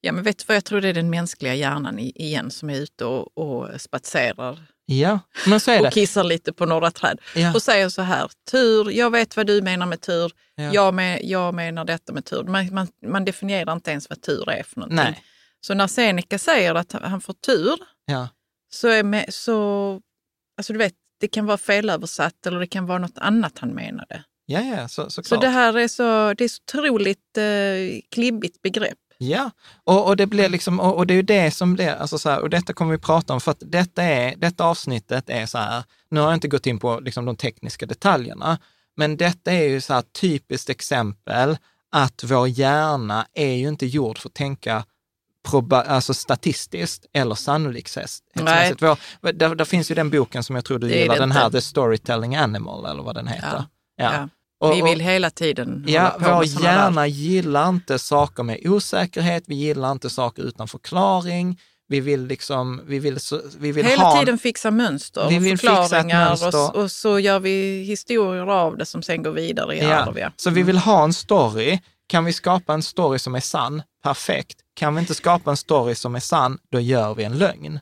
[0.00, 2.74] Ja, men vet du vad jag tror det är den mänskliga hjärnan igen som är
[2.76, 5.90] ute och, och spatserar Ja, men så är och det.
[5.90, 7.54] kissar lite på några träd Ja.
[7.54, 10.72] och säger så här, tur, jag vet vad du menar med tur, Ja.
[10.72, 12.42] jag, med, jag menar detta med tur.
[12.44, 14.96] Man, man, man definierar inte ens vad tur är för någonting.
[14.96, 15.22] Nej.
[15.66, 18.28] Så när Seneca säger att han får tur Ja.
[18.70, 20.00] så är med, så,
[20.58, 24.24] alltså du vet, det kan vara felöversatt eller det kan vara något annat han menade.
[24.46, 25.40] Ja, ja, så, Så såklart.
[25.40, 28.98] det här är så, det är så otroligt eh, klibbigt begrepp.
[29.18, 29.50] Ja,
[29.84, 32.30] och, och det blir liksom, och, och det är ju det som blir, alltså så
[32.30, 35.58] här, och detta kommer vi prata om, för att detta, är, detta avsnittet är så
[35.58, 38.58] här, nu har jag inte gått in på liksom de tekniska detaljerna,
[38.96, 41.56] men detta är ju så här typiskt exempel
[41.92, 44.84] att vår hjärna är ju inte gjord för att tänka
[45.44, 48.80] proba, alltså statistiskt eller sannolikhetsmässigt.
[49.34, 51.50] Där, där finns ju den boken som jag tror du Det gillar, den här.
[51.50, 53.64] The Storytelling Animal, eller vad den heter.
[53.96, 54.12] Ja.
[54.14, 54.28] Ja.
[54.60, 56.76] Och- Vi vill hela tiden Ja, hålla på vår med såna där.
[56.76, 61.60] hjärna gillar inte saker med osäkerhet, vi gillar inte saker utan förklaring.
[61.88, 63.18] Vi vill liksom, vi vill,
[63.58, 64.18] vi vill Hela ha...
[64.20, 66.70] tiden fixa mönster Vi och vill förklaringar mönster.
[66.76, 70.18] och, och så gör vi historier av det som sen går vidare i ja, arv.
[70.18, 70.30] Ja.
[70.36, 71.78] Så vi vill ha en story.
[72.06, 73.82] Kan vi skapa en story som är sann?
[74.02, 74.60] Perfekt.
[74.74, 77.80] Kan vi inte skapa en story som är sann, då gör vi en lögn.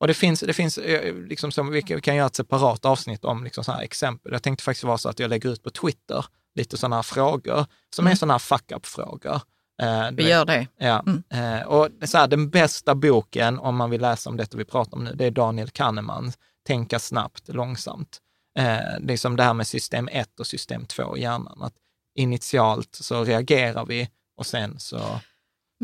[0.00, 3.44] Och det finns, det finns eh, liksom som, vi kan göra ett separat avsnitt om
[3.44, 4.32] liksom så här exempel.
[4.32, 6.24] Jag tänkte faktiskt vara så att jag lägger ut på Twitter
[6.54, 9.40] lite sådana här frågor, som är sådana här fuck-up-frågor.
[9.82, 10.66] Eh, du Vi vet, gör det.
[10.78, 14.64] Ja, eh, och så här, den bästa boken, om man vill läsa om detta vi
[14.64, 18.20] pratar om nu, det är Daniel Kahnemans Tänka snabbt, långsamt.
[18.58, 21.62] Eh, det är som det här med system 1 och system 2 i hjärnan.
[21.62, 21.74] Att
[22.16, 24.98] initialt så reagerar vi och sen så...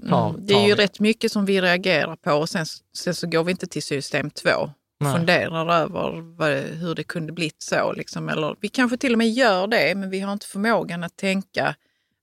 [0.09, 0.47] tar, Mm.
[0.47, 2.67] Det är ju tar- rätt mycket som vi reagerar på och sen,
[2.97, 4.71] sen så går vi inte till system två.
[5.01, 5.17] Nej.
[5.17, 7.93] Funderar över vad, hur det kunde blivit så.
[7.93, 8.29] Liksom.
[8.29, 11.77] Eller, vi kanske till och med gör det, men vi har inte förmågan att tänka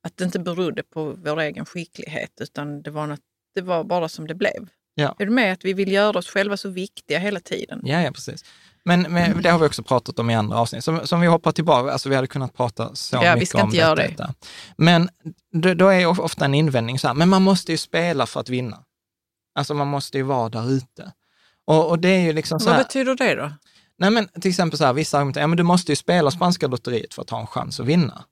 [0.04, 3.20] att det inte berodde på vår egen skicklighet, utan det var, något,
[3.56, 4.70] det var bara som det blev.
[4.96, 5.16] Ja.
[5.20, 7.82] Är du med att vi vill göra oss själva så viktiga hela tiden?
[7.84, 8.46] Ja, ja, precis.
[8.86, 10.84] Men, men det har vi också pratat om i andra avsnitt.
[10.84, 13.64] Som, som vi hoppar tillbaka, alltså vi hade kunnat prata så Ja, vi mycket ska
[13.64, 14.08] om göra det.
[14.08, 14.34] detta.
[14.78, 15.10] Men
[15.54, 18.40] då, då är of- ofta en invändning så här, men man måste ju spela för
[18.40, 18.84] att vinna.
[19.56, 21.12] Alltså man måste ju vara där ute.
[21.66, 23.52] Och, och det är ju liksom så Vad här, betyder det då?
[23.98, 26.68] nej men till exempel så här, vissa argumenterar, ja men du måste ju spela spanska
[26.68, 28.24] lotteriet för att ha en chans att vinna.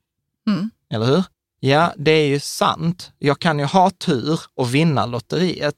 [0.48, 0.70] Mm.
[0.94, 1.24] Eller hur?
[1.60, 3.12] Ja, det är ju sant.
[3.18, 5.76] Jag kan ju ha tur och vinna lotteriet.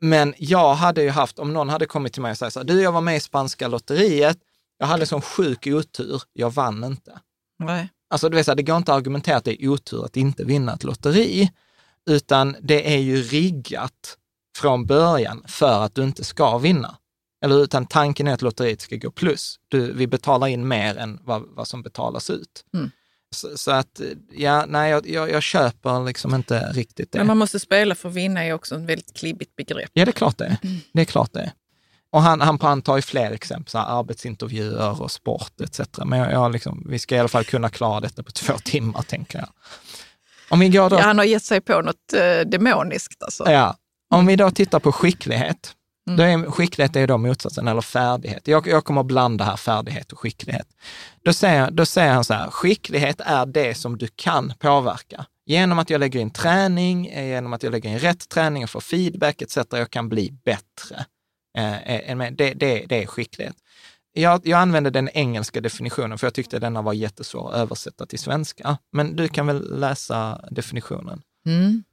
[0.00, 2.66] Men jag hade ju haft, om någon hade kommit till mig och sagt så här,
[2.66, 4.38] du jag var med i spanska lotteriet,
[4.78, 7.18] jag hade sån sjuk otur, jag vann inte.
[7.58, 7.88] Nej.
[8.10, 10.74] Alltså vill säga, det går inte att argumentera att det är otur att inte vinna
[10.74, 11.52] ett lotteri,
[12.10, 14.18] utan det är ju riggat
[14.56, 16.96] från början för att du inte ska vinna.
[17.44, 19.56] Eller utan tanken är att lotteriet ska gå plus.
[19.68, 22.64] Du, vi betalar in mer än vad, vad som betalas ut.
[22.74, 22.90] Mm.
[23.30, 27.18] Så, så att, ja, nej, jag, jag, jag köper liksom inte riktigt det.
[27.18, 29.90] Men man måste spela för att vinna är också ett väldigt klibbigt begrepp.
[29.92, 30.56] Ja, det är klart det är.
[30.92, 31.52] Det är klart det.
[32.10, 35.80] Och han, han, han tar ju fler exempel, så här, arbetsintervjuer och sport etc.
[36.04, 39.02] Men jag, jag liksom, vi ska i alla fall kunna klara detta på två timmar,
[39.02, 39.48] tänker jag.
[40.48, 43.50] Om vi går då Ja, han har gett sig på något eh, demoniskt alltså.
[43.50, 43.76] Ja,
[44.10, 45.74] om vi då tittar på skicklighet.
[46.08, 46.16] Mm.
[46.16, 48.48] Då är, skicklighet är då motsatsen, eller färdighet.
[48.48, 50.66] Jag, jag kommer att blanda här färdighet och skicklighet.
[51.22, 55.26] Då säger, då säger han så här, skicklighet är det som du kan påverka.
[55.46, 58.70] Genom att jag lägger in träning, eh, genom att jag lägger in rätt träning och
[58.70, 59.58] får feedback etc.
[59.70, 61.04] Jag kan bli bättre.
[61.58, 63.56] Eh, eh, det, det, det är skicklighet.
[64.12, 68.18] Jag, jag använde den engelska definitionen för jag tyckte denna var jättesvår att översätta till
[68.18, 68.78] svenska.
[68.92, 71.22] Men du kan väl läsa definitionen?
[71.46, 71.84] Mm.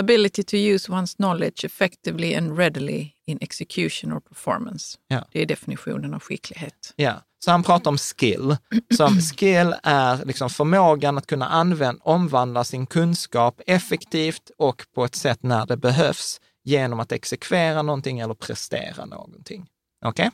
[0.00, 4.98] Ability to use one's knowledge effectively and readily in execution or performance.
[5.08, 5.24] Ja.
[5.32, 6.92] Det är definitionen av skicklighet.
[6.96, 8.56] Ja, så han pratar om skill.
[8.96, 15.14] Som skill är liksom förmågan att kunna använda, omvandla sin kunskap effektivt och på ett
[15.14, 19.66] sätt när det behövs genom att exekvera någonting eller prestera någonting.
[20.04, 20.30] Okej?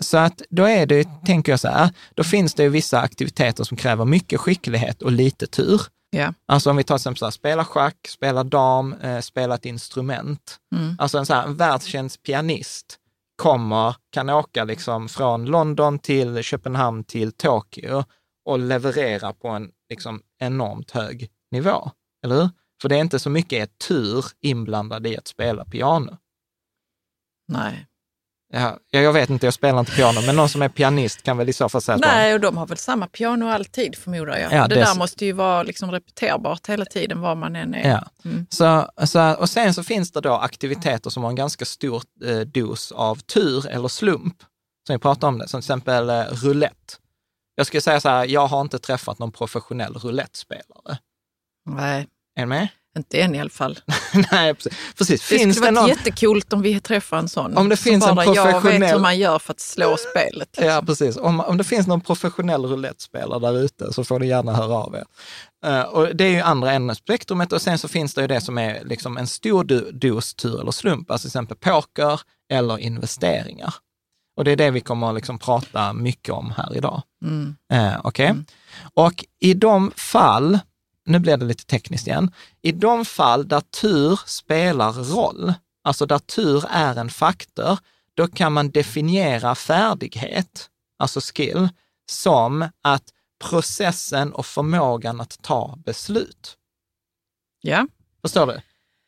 [0.00, 3.64] Så att då är det, tänker jag så här, då finns det ju vissa aktiviteter
[3.64, 5.82] som kräver mycket skicklighet och lite tur.
[6.10, 6.34] Ja.
[6.46, 9.64] Alltså om vi tar till exempel så här, spela schack, spela dam, eh, spela ett
[9.64, 10.56] instrument.
[10.76, 10.96] Mm.
[10.98, 12.98] Alltså en, så här, en världskänd pianist
[13.36, 18.04] kommer, kan åka liksom från London till Köpenhamn till Tokyo
[18.44, 21.90] och leverera på en liksom enormt hög nivå.
[22.24, 22.50] Eller hur?
[22.82, 26.16] För det är inte så mycket tur inblandad i att spela piano.
[27.48, 27.87] Nej.
[28.52, 31.48] Ja, jag vet inte, jag spelar inte piano, men någon som är pianist kan väl
[31.48, 34.52] i så fall säga att Nej, och de har väl samma piano alltid förmodar jag.
[34.52, 37.88] Ja, det det- där måste ju vara liksom repeterbart hela tiden var man än är.
[37.90, 38.04] Ja.
[38.24, 38.46] Mm.
[38.50, 42.38] Så, så, och sen så finns det då aktiviteter som har en ganska stor eh,
[42.40, 44.36] dos av tur eller slump,
[44.86, 46.94] som vi pratar om det, som till exempel eh, roulette.
[47.54, 50.98] Jag skulle säga så här, jag har inte träffat någon professionell roulettespelare.
[51.70, 52.06] Nej,
[52.36, 52.68] Är ni med?
[52.98, 53.78] Inte än i alla fall.
[54.32, 54.72] Nej, precis.
[54.98, 55.28] precis.
[55.28, 55.88] Det Finns skulle det varit någon...
[55.88, 57.56] jättekult om vi träffar en sån.
[57.56, 59.96] Om det som finns en bara, Jag vet professionell- hur man gör för att slå
[60.10, 60.48] spelet.
[60.56, 60.66] liksom.
[60.66, 61.16] Ja, precis.
[61.16, 64.94] Om, om det finns någon professionell roulettespelare där ute så får du gärna höra av
[64.94, 65.04] er.
[65.66, 68.26] Eh, och det är ju andra änden av spektrumet och sen så finns det ju
[68.26, 72.20] det som är liksom en stor do- dos tur eller slump, alltså till exempel poker
[72.52, 73.74] eller investeringar.
[74.36, 77.02] Och det är det vi kommer att liksom prata mycket om här idag.
[77.24, 77.56] Mm.
[77.72, 78.34] Eh, Okej?
[78.94, 80.58] Och i de fall,
[81.08, 82.30] nu blir det lite tekniskt igen,
[82.62, 87.78] i de fall där tur spelar roll, alltså där tur är en faktor,
[88.14, 91.68] då kan man definiera färdighet, alltså skill,
[92.10, 93.04] som att
[93.44, 96.56] processen och förmågan att ta beslut.
[97.60, 97.86] Ja,
[98.22, 98.60] Förstår du?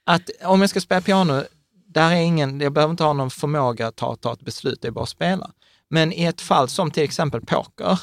[0.06, 1.42] Att om jag ska spela piano,
[1.86, 4.88] där är ingen, jag behöver inte ha någon förmåga att ta, ta ett beslut, det
[4.88, 5.50] är bara att spela.
[5.88, 8.00] Men i ett fall som till exempel poker,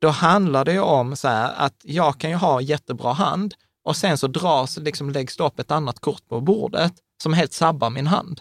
[0.00, 3.96] då handlar det ju om så här att jag kan ju ha jättebra hand och
[3.96, 7.90] sen så dras, liksom läggs det upp ett annat kort på bordet som helt sabbar
[7.90, 8.40] min hand.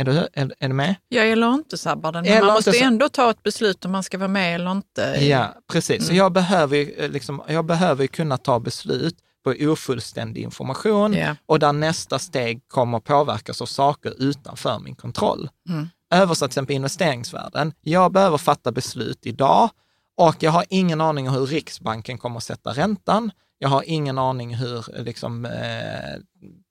[0.00, 0.94] Är du, är, är du med?
[1.08, 2.24] jag eller inte sabbar den.
[2.24, 5.00] Men man måste inte ändå ta ett beslut om man ska vara med eller inte.
[5.20, 6.06] Ja, precis.
[6.06, 11.36] Så jag behöver, ju, eh, liksom, jag behöver kunna ta beslut på ofullständig information Ja.
[11.46, 15.48] och där nästa steg kommer påverkas av saker utanför min kontroll.
[15.68, 15.88] Mm.
[16.14, 17.72] Översatt till exempel investeringsvärlden.
[17.80, 19.70] Jag behöver fatta beslut idag
[20.16, 23.30] och jag har ingen aning hur Riksbanken kommer att sätta räntan.
[23.58, 26.20] Jag har ingen aning hur liksom, eh,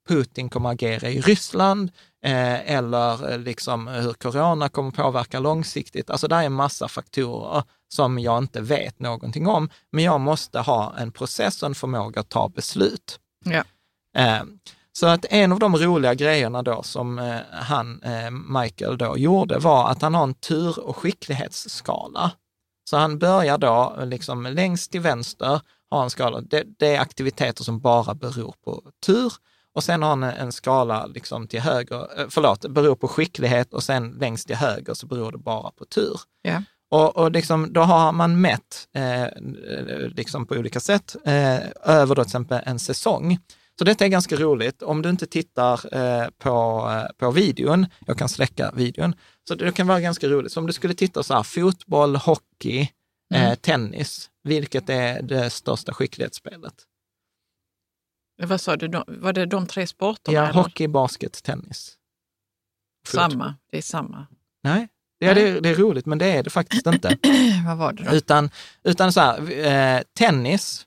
[0.08, 1.90] Putin kommer att agera i Ryssland
[2.24, 6.10] eh, eller liksom hur corona kommer att påverka långsiktigt.
[6.10, 10.60] Alltså det är en massa faktorer som jag inte vet någonting om, men jag måste
[10.60, 13.18] ha en process och en förmåga att ta beslut.
[13.44, 13.64] Ja.
[14.22, 14.42] Eh,
[14.92, 18.00] Så att en av de roliga grejerna då som han,
[18.62, 22.30] Michael då gjorde var att han har en tur och skicklighetsskala.
[22.90, 26.40] Så han börjar då liksom längst till vänster, har en skala.
[26.40, 29.32] Det, det är aktiviteter som bara beror på tur.
[29.74, 33.82] Och sen har han en skala liksom till höger, eh, förlåt, beror på skicklighet och
[33.82, 36.20] sen längst till höger så beror det bara på tur.
[36.42, 36.62] Ja.
[36.90, 39.26] Och, och liksom, då har man mätt eh,
[40.10, 43.38] liksom på olika sätt eh, över då till exempel en säsong.
[43.78, 44.82] Så detta är ganska roligt.
[44.82, 49.14] Om du inte tittar eh, på, eh, på videon, jag kan släcka videon,
[49.48, 50.52] så det kan vara ganska roligt.
[50.52, 52.88] Så om du skulle titta så här, fotboll, hockey,
[53.34, 56.74] eh, tennis, vilket är det största skicklighetsspelet?
[58.42, 60.34] Vad sa du, var det de tre sporterna?
[60.34, 60.52] Ja, eller?
[60.52, 61.96] hockey, basket, tennis.
[63.06, 63.30] Fotboll.
[63.30, 64.26] Samma, det är samma.
[64.62, 67.18] Nej, ja, det, är, det är roligt, men det är det faktiskt inte.
[67.66, 68.14] Vad var det då?
[68.14, 68.50] Utan,
[68.82, 70.85] utan så här, eh, tennis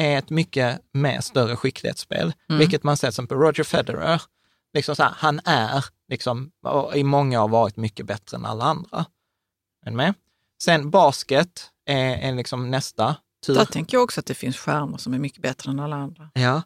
[0.00, 2.58] är ett mycket mer större skicklighetsspel, Mm.
[2.58, 4.22] vilket man ser som på Roger Federer.
[4.74, 6.50] Liksom så här, han är liksom,
[6.94, 9.04] i många år varit mycket bättre än alla andra.
[9.86, 10.14] Är med?
[10.62, 13.54] Sen basket är, är liksom nästa tur.
[13.54, 16.30] Där tänker jag också att det finns stjärnor som är mycket bättre än alla andra.
[16.34, 16.62] Ja.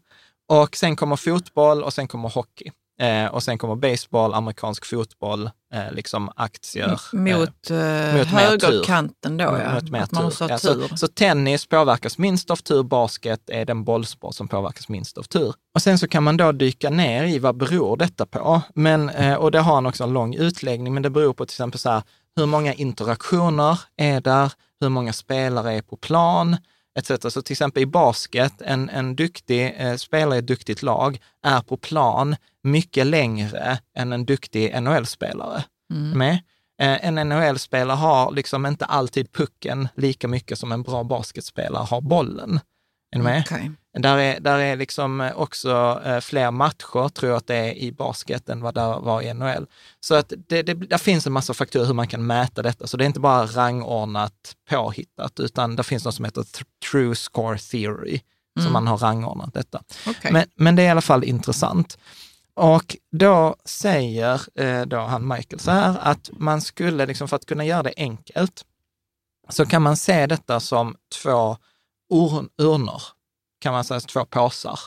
[0.49, 2.71] Och sen kommer fotboll och sen kommer hockey.
[3.01, 6.87] Eh, och sen kommer baseball, amerikansk fotboll, eh, liksom aktier.
[6.89, 9.75] eh, Mot, eh, mer högerkanten då, Mot- ja.
[9.75, 10.89] mot mer att man måste ha Ja, tur.
[10.89, 15.23] så, så tennis påverkas minst av tur, basket är den bollsport som påverkas minst av
[15.23, 15.55] tur.
[15.75, 18.63] Och sen så kan man då dyka ner i vad beror detta på?
[18.75, 21.55] Men, eh, och det har han också en lång utläggning, men det beror på till
[21.55, 22.03] exempel så här,
[22.37, 26.57] hur många interaktioner är där, hur många spelare är på plan,
[26.99, 27.33] etc.
[27.33, 31.61] Så till exempel i basket, en, en duktig eh, spelare i ett duktigt lag är
[31.61, 35.65] på plan mycket längre än en duktig NHL-spelare.
[35.93, 36.19] Mm.
[36.19, 36.35] Med.
[36.83, 42.01] Eh, En NHL-spelare har liksom inte alltid pucken lika mycket som en bra basketspelare har
[42.01, 42.61] bollen.
[43.15, 43.43] Är ni med?
[43.47, 43.71] Okej.
[43.99, 47.75] Där är, där är liksom eh, också eh, fler matcher, tror jag att det är
[47.75, 49.67] i basket än vad det var i NHL.
[50.01, 52.87] Så att det, det, där finns en massa faktorer hur man kan mäta detta.
[52.87, 56.45] Så det är inte bara rangordnat påhittat, utan det finns något som heter
[56.91, 58.21] true score theory,
[58.63, 59.83] som man har rangordnat detta.
[60.07, 60.33] Okej.
[60.33, 61.99] Men, men det är i alla fall intressant.
[62.55, 67.47] Och då säger eh, då han Michael så här att man skulle, liksom, för att
[67.47, 68.65] kunna göra det enkelt,
[69.49, 71.57] så kan man se detta som två
[72.13, 73.03] ur, urnor,
[73.65, 74.79] kan man säga, två påsar.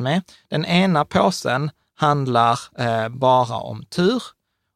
[0.00, 0.22] Med?
[0.48, 4.22] Den ena påsen handlar eh, bara om tur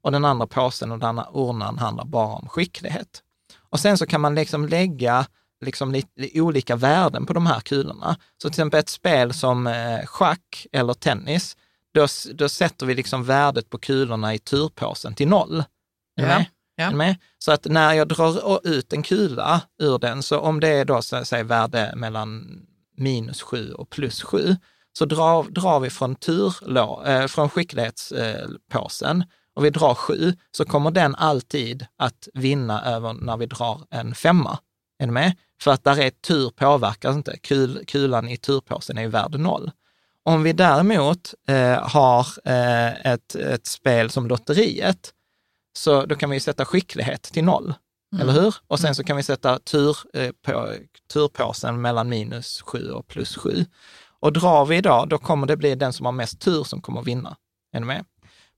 [0.03, 3.23] och den andra påsen och den andra urnan handlar bara om skicklighet.
[3.71, 5.27] Och sen så kan man liksom lägga
[5.61, 8.17] liksom lite olika värden på de här kulorna.
[8.43, 11.57] Så till exempel ett spel som eh, schack eller tennis,
[11.95, 15.65] då, då sätter vi liksom värdet på kulorna i turpåsen till noll.
[16.17, 16.45] Är Ja,
[16.77, 16.91] ja.
[16.91, 17.17] Med?
[17.39, 21.03] Så att när jag drar ut en kula ur den, så om det är då
[21.03, 22.63] säg värde mellan
[22.97, 24.57] minus sju och plus sju,
[24.93, 29.25] så drar, drar vi från, turlå, eh, från skicklighetspåsen
[29.55, 34.15] och vi drar sju, så kommer den alltid att vinna över när vi drar en
[34.15, 34.59] femma.
[34.99, 35.37] Är ni med?
[35.61, 37.39] För att där är tur påverkas inte.
[37.39, 39.71] Kul, kulan i turpåsen är ju värd noll.
[40.25, 45.13] Om vi däremot eh, har eh, ett, ett spel som lotteriet,
[45.79, 47.75] så då kan vi sätta skicklighet till noll,
[48.21, 48.55] eller hur?
[48.67, 50.75] Och sen så kan vi sätta tur, eh, på,
[51.13, 53.65] turpåsen mellan minus sju och plus sju.
[54.21, 57.03] Och drar vi idag, då kommer det bli den som har mest tur som kommer
[57.03, 57.37] vinna.
[57.73, 58.05] Är ni med?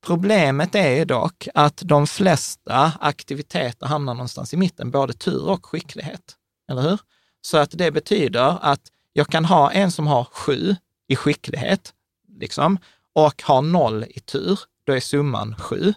[0.07, 5.67] Problemet är ju dock att de flesta aktiviteter hamnar någonstans i mitten, både tur och
[5.67, 6.37] skicklighet.
[6.71, 7.01] Eller hur?
[7.41, 8.81] Så att det betyder att
[9.13, 10.77] jag kan ha en som har sju
[11.09, 11.93] i skicklighet,
[12.39, 12.79] liksom,
[13.13, 15.95] och har noll i tur, då är summan sju.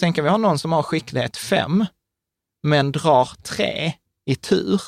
[0.00, 1.86] Sen kan vi ha någon som har skicklighet fem,
[2.64, 3.92] men drar tre
[4.26, 4.82] i tur.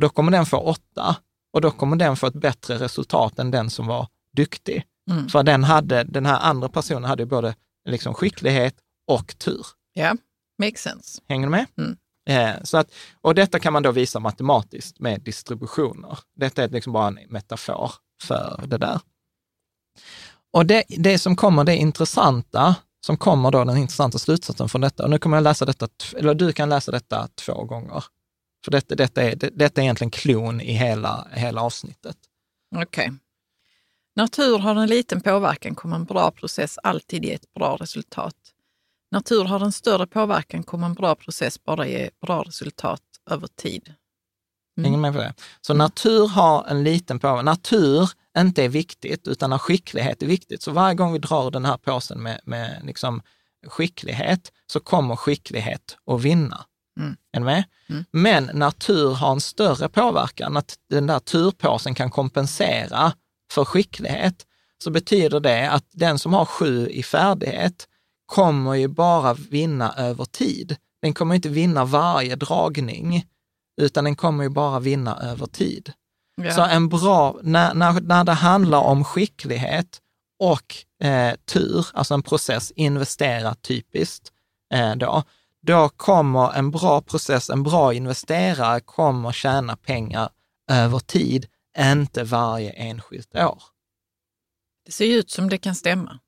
[0.00, 1.16] Då kommer den få åtta
[1.52, 4.84] och då kommer den få ett bättre resultat än den som var duktig.
[5.10, 5.28] Mm.
[5.28, 7.54] För den, hade, den här andra personen hade både
[7.88, 8.74] liksom skicklighet
[9.06, 9.66] och tur.
[9.92, 10.16] Ja,
[10.62, 11.22] makes sense.
[11.28, 11.66] Hänger du med?
[11.78, 11.96] Mm.
[12.28, 16.18] Eh, så att, och detta kan man då visa matematiskt med distributioner.
[16.34, 17.92] Detta är liksom bara en metafor
[18.22, 19.00] för det där.
[20.52, 22.76] Och det, det som kommer, det intressanta,
[23.06, 26.34] som kommer då den intressanta slutsatsen från detta, och nu kommer jag läsa detta, eller
[26.34, 28.04] du kan läsa detta två gånger.
[28.64, 32.16] För detta, detta, är, det, detta är egentligen klon i hela, hela avsnittet.
[32.76, 33.12] Okej.
[34.16, 38.36] När tur har en liten påverkan kommer en bra process alltid ge ett bra resultat.
[39.10, 43.46] När tur har en större påverkan kommer en bra process bara ge bra resultat över
[43.46, 43.94] tid.
[44.78, 44.84] Mm.
[44.84, 45.34] Hänger med på det?
[45.60, 47.44] Så natur har en liten påverkan.
[47.44, 50.62] Natur inte är viktigt, utan när skicklighet är viktigt.
[50.62, 53.22] Så varje gång vi drar den här påsen med, med liksom
[53.66, 56.64] skicklighet, så kommer skicklighet att vinna.
[57.00, 57.16] Mm.
[57.32, 57.64] Är med?
[58.10, 63.12] Men när tur har en större påverkan, att den där turpåsen kan kompensera
[63.52, 64.46] för skicklighet,
[64.84, 67.88] så betyder det att den som har sju i färdighet
[68.26, 70.76] kommer ju bara vinna över tid.
[71.02, 73.26] Den kommer inte vinna varje dragning,
[73.80, 75.92] utan den kommer ju bara vinna över tid.
[76.42, 76.50] Ja.
[76.54, 80.00] Så en bra, när, när, när det handlar om skicklighet
[80.38, 80.76] och
[81.06, 84.32] eh, tur, alltså en process, investera typiskt,
[84.74, 85.22] eh, då,
[85.62, 90.28] då kommer en bra process, en bra investerare kommer tjäna pengar
[90.70, 91.46] över tid,
[91.78, 93.62] inte varje enskilt år.
[94.86, 96.18] Det ser ju ut som det kan stämma.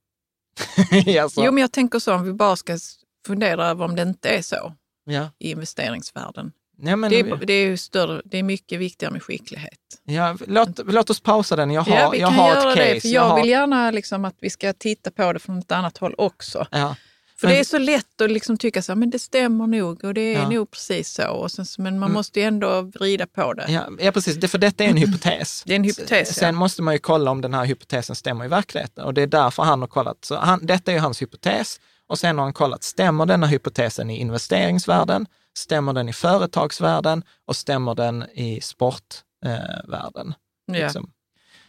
[1.22, 2.78] alltså, Jo, men jag tänker så om vi bara ska
[3.26, 5.30] fundera över om det inte är så ja.
[5.38, 6.52] i investeringsvärlden.
[6.83, 9.79] Ja, men, Det är, det är, större, det är mycket viktigare med skicklighet.
[10.05, 11.70] ja, låt, låt oss pausa den.
[11.70, 13.01] Jag har, ja, vi jag kan har göra ett det, case.
[13.01, 15.99] för jag, har, vill gärna liksom att vi ska titta på det från ett annat
[15.99, 16.66] håll också.
[16.70, 16.97] ja,
[17.37, 20.05] För Men- det är så lätt att liksom tycka så här, men det stämmer nog
[20.05, 20.49] och det är Ja.
[20.49, 21.29] nog precis så.
[21.29, 22.12] Och sen, men man Mm.
[22.14, 23.66] måste ju ändå vrida på det.
[23.68, 24.37] ja, ja, precis.
[24.37, 25.62] Det, för detta är en hypotes.
[25.66, 26.53] Det är en hypotes, Sen ja.
[26.53, 29.62] måste man ju kolla om den här hypotesen stämmer i verkligheten och det är därför
[29.62, 30.16] han har kollat.
[30.24, 34.11] Så han, detta är ju hans hypotes och sen har han kollat, stämmer denna hypotesen
[34.11, 35.26] i investeringsvärlden?
[35.59, 37.22] Stämmer den i företagsvärlden?
[37.46, 40.28] Och stämmer den i sportvärlden?
[40.28, 40.34] Eh?
[40.66, 40.84] Ja.
[40.84, 41.12] liksom.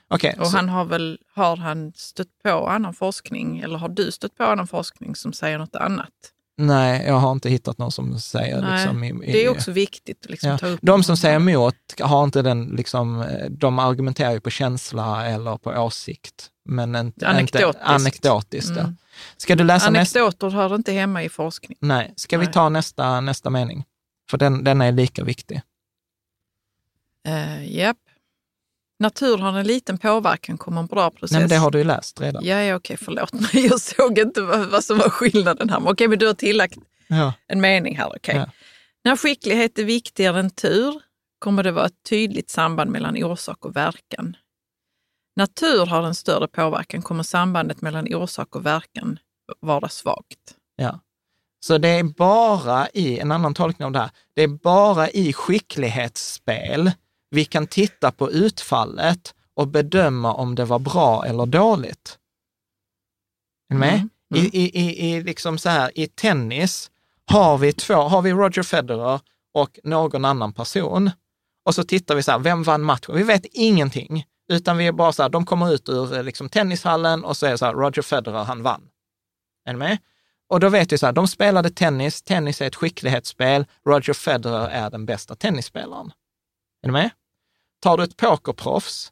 [0.08, 4.12] Okej, Och så- han har väl, har han stött på annan forskning eller har du
[4.12, 6.14] stött på annan forskning som säger något annat?
[6.60, 9.72] Nej, jag har inte hittat någon som säger Nej, liksom i, i, Det är också
[9.72, 10.58] viktigt att liksom Ja.
[10.58, 10.80] ta upp.
[10.82, 15.58] De som säger emot har inte den, liksom, eh, de argumenterar ju på känsla eller
[15.58, 17.68] på åsikt, men inte Anekdotiskt.
[17.68, 18.78] Inte, anekdotiskt.
[18.78, 18.98] Mm.
[19.38, 20.20] Ska du läsa nästa?
[20.20, 21.78] Anekdoter hör inte hemma i forskning.
[21.82, 22.54] Nej, ska vi Nej.
[22.54, 23.86] ta nästa, nästa mening?
[24.30, 25.62] För den, den är lika viktig.
[27.28, 27.98] Uh, Japp.
[29.00, 31.32] Natur har en liten påverkan, kommer en bra process.
[31.32, 32.46] Nej, men det har du ju läst redan.
[32.46, 33.50] Ja, ja okej, förlåt mig.
[33.70, 35.80] Jag såg inte vad, vad som var skillnaden här.
[35.80, 36.78] Men Okej, men du har tillagt
[37.08, 37.34] Ja.
[37.48, 38.08] en mening här.
[38.16, 38.36] Okej.
[38.36, 38.46] Ja.
[39.04, 41.02] När skicklighet är viktigare än tur
[41.40, 44.36] kommer det vara ett tydligt samband mellan orsak och verkan.
[45.36, 49.20] När tur har en större påverkan kommer sambandet mellan orsak och verkan
[49.60, 50.56] vara svagt.
[50.76, 51.00] Ja.
[51.66, 55.34] Så det är bara i, en annan tolkning av det här, det är bara i
[55.34, 56.92] skicklighetsspel
[57.30, 62.18] vi kan titta på utfallet och bedöma om det var bra eller dåligt.
[63.70, 63.94] Är ni med?
[63.94, 66.92] Mm, I, i, i, i, liksom så här, I tennis
[67.26, 69.20] har vi två, har vi Roger Federer
[69.54, 71.12] och någon annan person.
[71.66, 73.16] Och så tittar vi så här, vem vann matchen?
[73.16, 76.50] Vi vet ingenting, utan vi är bara så här, de kommer ut ur eh, liksom,
[76.50, 78.82] tennishallen och så är det så här, Roger Federer, han vann.
[79.66, 79.98] Är ni med?
[80.50, 84.68] Och då vet vi så här, de spelade tennis, tennis är ett skicklighetsspel, Roger Federer
[84.68, 86.12] är den bästa tennisspelaren.
[86.84, 87.10] Är ni med?
[87.80, 89.12] Tar du ett pokerproffs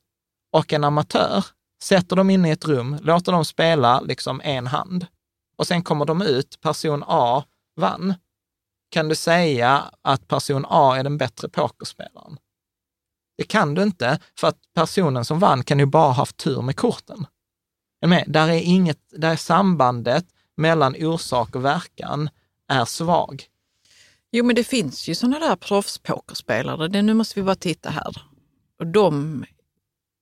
[0.51, 1.45] och en amatör,
[1.83, 5.07] sätter dem inne i ett rum, låter dem spela liksom en hand
[5.57, 7.43] och sen kommer de ut, person A
[7.75, 8.13] vann.
[8.89, 12.37] Kan du säga att person A är den bättre pokerspelaren?
[13.37, 16.75] Det kan du inte, för att personen som vann kan ju bara haft tur med
[16.75, 17.27] korten.
[18.05, 18.25] Med?
[18.27, 20.25] Där är inget, där är sambandet
[20.57, 22.29] mellan orsak och verkan
[22.67, 23.45] är svag.
[24.31, 26.87] Jo, men det finns ju sådana där proffspokerspelare.
[26.87, 28.21] Det, nu måste vi bara titta här.
[28.79, 29.45] Och de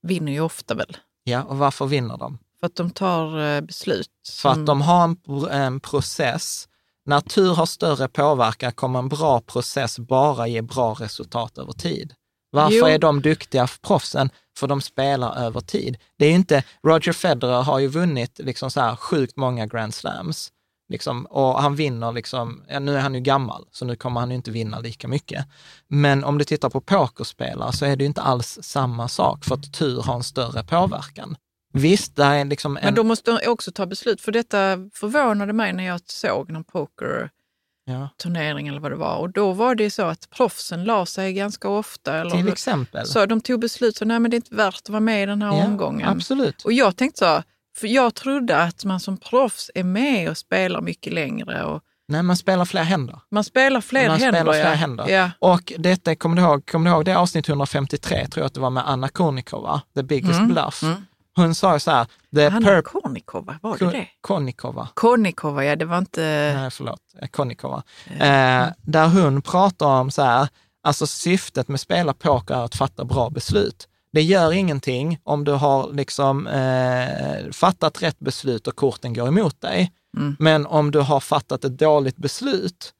[0.07, 0.97] vinner ju ofta väl.
[1.23, 2.37] Ja, och varför vinner de?
[2.59, 4.09] För att de tar eh, beslut.
[4.27, 5.17] För som- att de har en,
[5.51, 6.67] en process.
[7.05, 12.13] När tur har större påverkan kommer en bra process bara ge bra resultat över tid.
[12.51, 12.85] Varför Jo.
[12.85, 14.29] är de duktiga proffsen?
[14.57, 15.97] För de spelar över tid.
[16.17, 20.51] Det är inte, Roger Federer har ju vunnit liksom så här sjukt många Grand Slams.
[20.89, 24.29] Liksom, och han vinner liksom, ja, nu är han ju gammal, så nu kommer han
[24.29, 25.45] ju inte vinna lika mycket.
[25.87, 29.55] Men om du tittar på pokerspelare så är det ju inte alls samma sak, för
[29.55, 31.37] att tur har en större påverkan.
[31.73, 32.83] Visst, det är liksom en...
[32.83, 34.21] Men då måste de också ta beslut.
[34.21, 34.57] För detta
[34.93, 39.17] förvånade mig när jag såg någon pokerturnering ja, eller vad det var.
[39.17, 42.17] Och då var det så att proffsen la sig ganska ofta.
[42.17, 43.07] Eller till exempel.
[43.07, 45.25] så de tog beslut, så nej men det är inte värt att vara med i
[45.25, 46.09] den här Ja, omgången.
[46.09, 46.65] Absolut.
[46.65, 47.43] Och jag tänkte så,
[47.77, 51.63] för jag trodde att man som proffs är med och spelar mycket längre.
[51.63, 53.19] Och Nej, man spelar fler händer.
[53.31, 54.39] man spelar fler Man händer.
[54.41, 54.75] spelar fler ja.
[54.75, 55.07] händer.
[55.09, 55.31] Ja.
[55.39, 58.59] Och detta, kommer du ihåg, kommer du ihåg det avsnitt 153, tror jag att det
[58.59, 60.83] var med Anna Konikova, The Biggest Mm, Bluff.
[60.83, 61.05] mm.
[61.35, 62.05] Hon sa ju så här,
[62.35, 64.07] the purp- Kornikova, var det det?
[64.21, 64.87] Konikova.
[64.93, 66.21] Kornikova, ja det var inte...
[66.57, 66.99] Nej, förlåt.
[67.21, 67.83] Eh, Konikova.
[68.19, 70.47] Eh, där hon pratar om så här,
[70.83, 73.87] alltså syftet med spela poker är att fatta bra beslut.
[74.15, 79.61] Det gör ingenting om du har liksom eh, fattat rätt beslut och korten går emot
[79.61, 79.91] dig.
[80.17, 80.35] Mm.
[80.39, 82.93] Men om du har fattat ett dåligt beslut,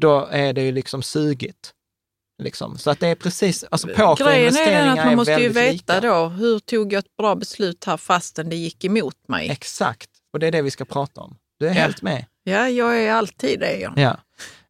[0.00, 1.72] då är det ju liksom sugigt.
[2.42, 2.78] Liksom.
[2.78, 6.00] Så att det är precis, alltså Grejen är den att man måste ju veta lika.
[6.00, 9.50] då, hur tog jag ett bra beslut här fastän det gick emot mig?
[9.50, 11.36] Exakt, och det är det vi ska prata om.
[11.58, 11.80] Du är Ja.
[11.80, 12.24] helt med.
[12.44, 13.76] Ja, jag är alltid det.
[13.78, 13.92] Ja.
[13.96, 14.16] Ja,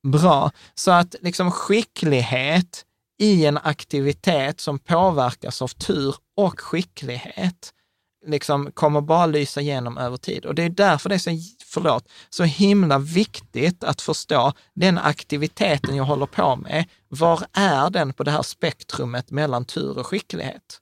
[0.03, 0.51] bra.
[0.75, 2.85] Så att liksom skicklighet
[3.21, 7.73] i en aktivitet som påverkas av tur och skicklighet
[8.27, 10.45] liksom kommer bara lysa igenom över tid.
[10.47, 11.31] Och det är därför det är så,
[11.65, 16.85] förlåt, så himla viktigt att förstå den aktiviteten jag håller på med.
[17.09, 20.81] Var är den på det här spektrumet mellan tur och skicklighet?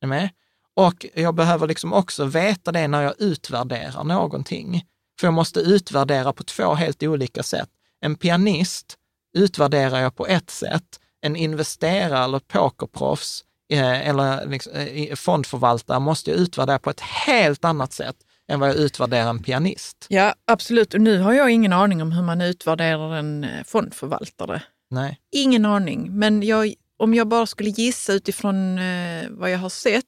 [0.00, 0.30] Är med?
[0.76, 4.84] Och jag behöver liksom också veta det när jag utvärderar någonting.
[5.20, 7.68] För jag måste utvärdera på två helt olika sätt.
[8.00, 8.96] En pianist
[9.36, 16.30] utvärderar jag på ett sätt, en investerare eller pokerproffs eh, eller liksom, eh, fondförvaltare måste
[16.30, 18.16] jag utvärdera på ett helt annat sätt
[18.48, 20.06] än vad jag utvärderar en pianist.
[20.08, 20.94] Ja, absolut.
[20.94, 24.62] Och nu har jag ingen aning om hur man utvärderar en eh, fondförvaltare.
[24.90, 25.20] Nej.
[25.32, 26.18] Ingen aning.
[26.18, 28.76] Men jag, om jag bara skulle gissa utifrån
[29.30, 30.04] vad jag har sett,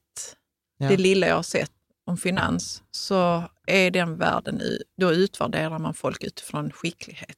[0.78, 0.88] Ja.
[0.88, 1.70] det lilla jag har sett
[2.06, 4.62] om finans, så är den världen,
[5.00, 7.36] då utvärderar man folk utifrån skicklighet.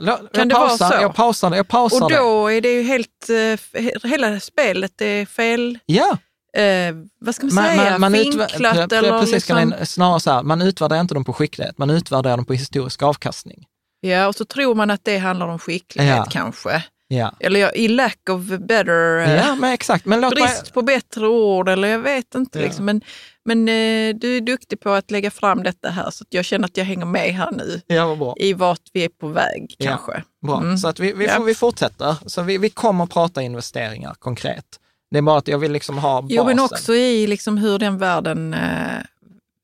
[0.00, 1.02] Ja, Kan jag det vara pausar, så?
[1.02, 1.54] Jag pausar.
[1.54, 3.30] Jag pausar Och då är det ju helt,
[3.74, 3.80] eh,
[4.10, 6.18] hela spelet är fel, Ja,
[6.60, 9.86] eh, vad ska man, man, säga, man, man vinklat pre- eller precis, liksom, liksom...
[9.86, 13.66] snarare så här, man utvärderar inte dem på skicklighet, man utvärderar dem på historisk avkastning.
[14.00, 16.26] Ja, och så tror man att det handlar om skicklighet Ja.
[16.30, 16.82] kanske.
[17.08, 20.04] Ja, Eller ja, i lack of better, eh, ja men exakt.
[20.04, 22.58] Men låt mig, brist på bättre ord eller jag vet inte.
[22.58, 22.64] Ja.
[22.64, 22.84] Liksom.
[22.84, 23.00] Men,
[23.44, 26.76] men eh, du är duktig på att lägga fram detta här så jag känner att
[26.76, 29.88] jag hänger med här nu ja, i vart vi är på väg Ja.
[29.90, 30.22] kanske.
[30.46, 30.78] Bra, Mm.
[30.78, 31.32] så att vi, vi, Ja.
[31.36, 32.16] får, vi fortsätter.
[32.26, 34.64] Så vi, vi kommer prata investeringar konkret.
[35.10, 36.36] Det är bara att jag vill liksom ha basen.
[36.36, 38.98] Jo, men också i liksom hur den världen eh,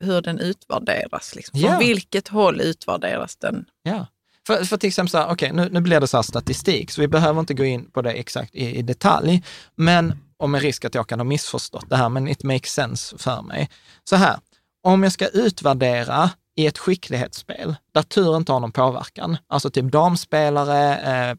[0.00, 1.34] hur den utvärderas.
[1.36, 1.60] Liksom.
[1.60, 1.78] Från Ja.
[1.78, 3.64] vilket håll utvärderas den?
[3.82, 4.06] Ja.
[4.46, 7.00] För, för till exempel så här, okej, nu, nu blir det så här statistik, så
[7.00, 10.84] vi behöver inte gå in på det exakt i, i detalj, men, och med risk
[10.84, 13.70] att jag kan ha missförstått det här, men it makes sense för mig.
[14.04, 14.38] Så här,
[14.82, 19.92] om jag ska utvärdera i ett skicklighetsspel där tur inte har någon påverkan, alltså typ
[19.92, 21.36] damspelare, eh,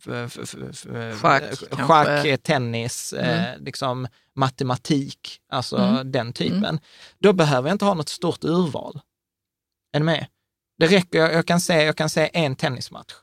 [1.16, 6.12] Schack, eh, schack eh, tennis, eh, liksom matematik, alltså Mm.
[6.12, 6.80] den typen,
[7.20, 9.00] då behöver jag inte ha något stort urval.
[9.94, 10.26] Är ni med?
[10.82, 13.14] Det räcker, jag, jag, kan se, jag kan se en tennismatch,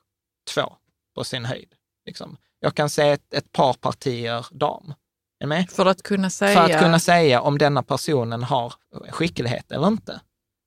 [0.55, 0.73] två
[1.15, 1.69] på sin höjd.
[2.07, 2.37] Liksom.
[2.61, 4.95] Jag kan se ett, ett par partier dam.
[5.71, 6.55] För att kunna säga...
[6.55, 8.75] För att kunna säga om denna personen har
[9.11, 10.21] skicklighet eller inte.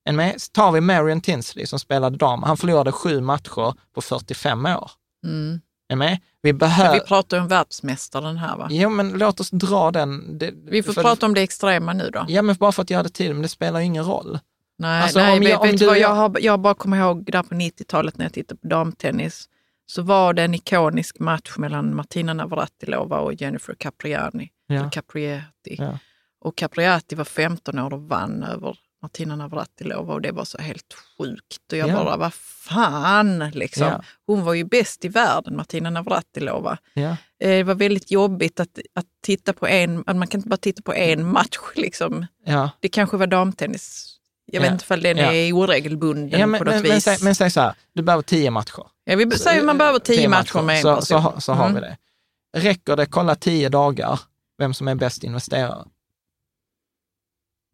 [0.09, 0.37] Är med?
[0.51, 4.91] Tar vi Marion Tinsley som spelade dam, han förlorade sju matcher på 45 år.
[5.25, 5.61] Mm.
[5.89, 6.19] Är med?
[6.41, 6.93] Vi behöver...
[6.93, 8.67] vi pratar ju om världsmästaren här va?
[8.71, 10.37] Jo, men låt oss dra den.
[10.37, 12.25] Det, Vi får för- prata om det extrema nu då.
[12.27, 14.39] Ja, men bara för att göra det till, men det spelar ingen roll.
[14.81, 17.25] Nej, Alltså, nej om jag- vet du du vad, jag, har, jag bara kommer ihåg
[17.31, 19.49] där på 90-talet när jag tittade på damtennis,
[19.85, 24.49] så var det en ikonisk match mellan Martina Navratilova och Jennifer Capriati.
[24.67, 24.89] Ja.
[24.89, 25.75] Capriati.
[25.77, 25.99] Ja.
[26.41, 30.93] Och Capriati var 15 år och vann över Martina Navratilova och det var så helt
[31.17, 31.71] sjukt.
[31.71, 31.93] Och jag Ja.
[32.03, 33.87] bara, vad fan liksom.
[33.87, 34.01] Ja.
[34.27, 36.77] Hon var ju bäst i världen, Martina Navratilova.
[36.93, 37.01] Ja.
[37.01, 40.81] Eh, Det var väldigt jobbigt att, att titta på en, man kan inte bara titta
[40.81, 42.25] på en match liksom.
[42.79, 44.17] Det kanske var damtennis.
[44.51, 44.61] Jag Ja.
[44.61, 45.31] vet inte om den Ja.
[45.33, 46.91] är oregelbunden Ja, men, på något men, vis.
[46.91, 48.83] men, säg, men säg så här, du behöver tio matcher.
[49.03, 51.05] ja, vi säger man behöver tio, matcher med en så, person.
[51.05, 51.75] så, ha- så har Mm.
[51.75, 51.97] vi det.
[52.59, 54.19] Räcker det, kolla tio dagar,
[54.57, 55.85] vem som är bäst investerare?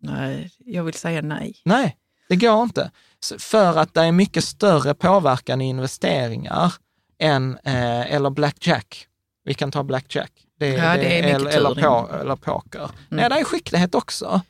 [0.02, 1.62] Nej, jag vill säga nej.
[1.66, 1.98] Nej,
[2.30, 2.92] det går inte.
[3.40, 6.74] För att det är mycket större påverkan i investeringar
[7.20, 9.08] än, eh, eller blackjack.
[9.44, 10.32] Vi kan ta blackjack.
[10.60, 12.20] Det, Ja, det är mycket eller, eller, det.
[12.20, 12.80] eller poker.
[12.84, 12.92] Mm.
[13.10, 14.42] Nej, det är skicklighet också.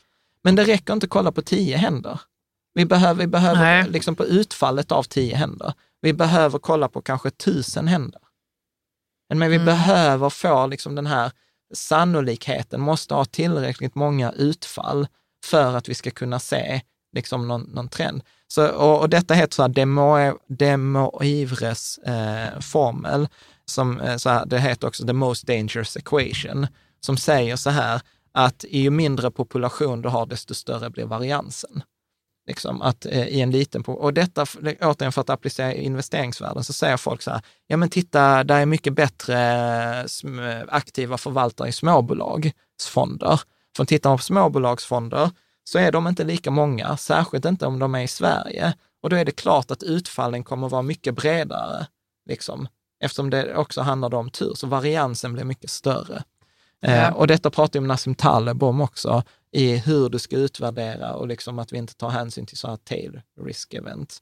[0.48, 2.20] Men det räcker inte att kolla på tio händer.
[2.74, 3.90] Vi behöver, vi behöver Nej.
[3.90, 5.74] liksom på utfallet av tio händer.
[6.02, 8.22] Vi behöver kolla på kanske tusen händer.
[9.34, 9.66] Men vi Mm.
[9.66, 11.32] behöver få liksom den här
[11.74, 15.08] sannolikheten, måste ha tillräckligt många utfall
[15.46, 16.82] för att vi ska kunna se
[17.16, 18.22] liksom någon, någon trend.
[18.48, 23.28] Så, och, och detta heter så här Demo, Demoivres eh, formel,
[23.66, 26.68] som eh, så här, det heter också the most dangerous equation,
[27.00, 28.02] som säger så här
[28.38, 31.82] att ju mindre population du har, desto större blir variansen.
[32.48, 34.46] Liksom att eh, i en liten, och detta,
[34.82, 38.62] återigen för att applicera i investeringsvärlden, så säger folk så här, ja men titta, där
[38.62, 40.00] är mycket bättre eh,
[40.50, 43.42] eh, aktiva förvaltare i småbolagsfonder.
[43.78, 45.30] För tittar man på småbolagsfonder
[45.64, 48.74] så är de inte lika många, särskilt inte om de är i Sverige.
[49.04, 51.88] Och då är det klart att utfallen kommer vara mycket bredare,
[52.30, 52.68] liksom,
[53.04, 56.24] eftersom det också handlar om tur, så variansen blir mycket större.
[56.80, 56.90] Ja.
[56.90, 61.14] Eh, och detta pratar ju om Nassim Taleb om också, i hur du ska utvärdera
[61.14, 64.22] och liksom att vi inte tar hänsyn till sådana tail risk events.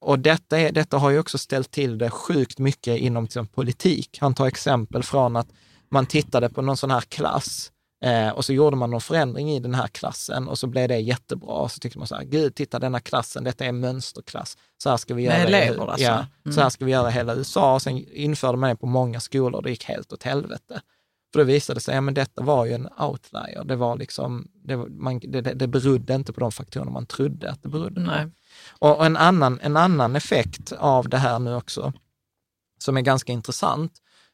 [0.00, 3.54] Och detta, är, detta har ju också ställt till det sjukt mycket inom till exempel
[3.54, 4.18] politik.
[4.20, 5.48] Han tar exempel från att
[5.90, 7.72] man tittade på någon sån här klass
[8.04, 10.98] eh, och så gjorde man någon förändring i den här klassen och så blev det
[10.98, 11.52] jättebra.
[11.52, 14.56] Och så tyckte man så här, gud, titta denna klassen, detta är en mönsterklass.
[14.82, 16.04] Så här ska vi göra, elever alltså.
[16.04, 16.54] ja, Mm.
[16.54, 17.74] så här ska vi göra hela USA.
[17.74, 20.80] Och sen införde man det på många skolor och det gick helt åt helvete.
[21.38, 23.64] För Och då visade det sig, ja men detta var ju en outlier.
[23.64, 27.62] Det var liksom, det, man, det, det, berodde inte på de faktorerna man trodde att
[27.62, 28.06] det berodde på.
[28.06, 28.26] Nej.
[28.78, 31.92] Och en annan, en annan effekt av det här nu också,
[32.78, 33.92] som är ganska intressant,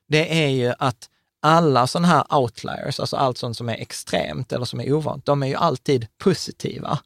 [0.09, 1.09] det är ju att
[1.42, 5.42] alla sådana här outliers, alltså allt sånt som är extremt eller som är ovant, de
[5.42, 6.98] är ju alltid positiva.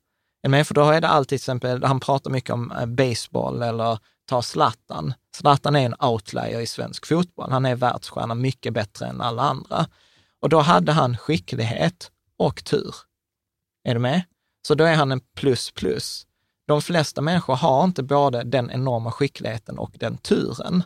[0.48, 3.98] Men för då är det alltid till exempel, han pratar mycket om eh, baseball eller
[4.28, 5.14] ta Zlatan.
[5.38, 7.50] Zlatan är en outlier i svensk fotboll.
[7.50, 9.86] Han är världsstjärna mycket bättre än alla andra.
[10.40, 12.94] Och då hade han skicklighet och tur.
[13.84, 14.22] Är du med?
[14.66, 16.26] Så då är han en plus plus.
[16.66, 20.82] De flesta människor har inte både den enorma skickligheten och den turen.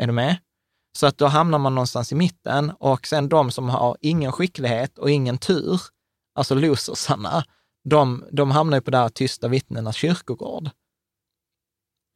[0.00, 0.36] Är du med?
[0.98, 4.98] Så att då hamnar man någonstans i mitten och sen de som har ingen skicklighet
[4.98, 5.80] och ingen tur,
[6.34, 7.44] alltså losersarna,
[7.84, 10.70] de, de hamnar ju på det här tysta vittnenas kyrkogård.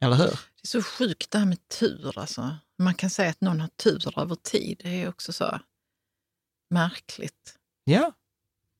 [0.03, 0.39] Eller hur?
[0.61, 2.19] Det är så sjukt det här med tur.
[2.19, 2.55] Alltså.
[2.79, 4.81] Man kan säga att någon har tur över tid.
[4.83, 5.59] Det är också så
[6.69, 7.55] märkligt.
[7.83, 8.11] Ja.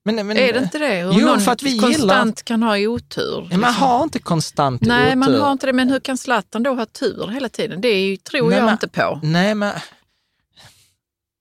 [0.04, 0.94] Men, men, är det inte det?
[1.02, 2.32] Hur Jo, någon för att vi konstant gillar...
[2.44, 3.48] kan ha otur.
[3.50, 3.74] Ja, Man liksom.
[3.74, 5.16] har inte konstant Nej, otur.
[5.16, 5.72] man har inte det.
[5.72, 7.80] Men hur kan Zlatan då ha tur hela tiden?
[7.80, 9.20] Det är ju, tror Nej, jag men- inte på.
[9.22, 9.74] Nej, men...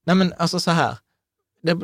[0.05, 0.97] Nej, men alltså så här.
[1.63, 1.77] Det,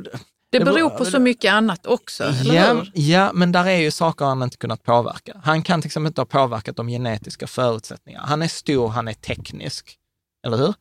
[0.49, 2.91] Det beror på så mycket annat också, eller ja, hur?
[2.93, 5.41] ja, men där är ju saker han inte kunnat påverka.
[5.43, 8.25] Han kan till exempel inte ha påverkat de genetiska förutsättningarna.
[8.27, 9.97] Han är stor, han är teknisk.
[10.45, 10.73] Eller hur?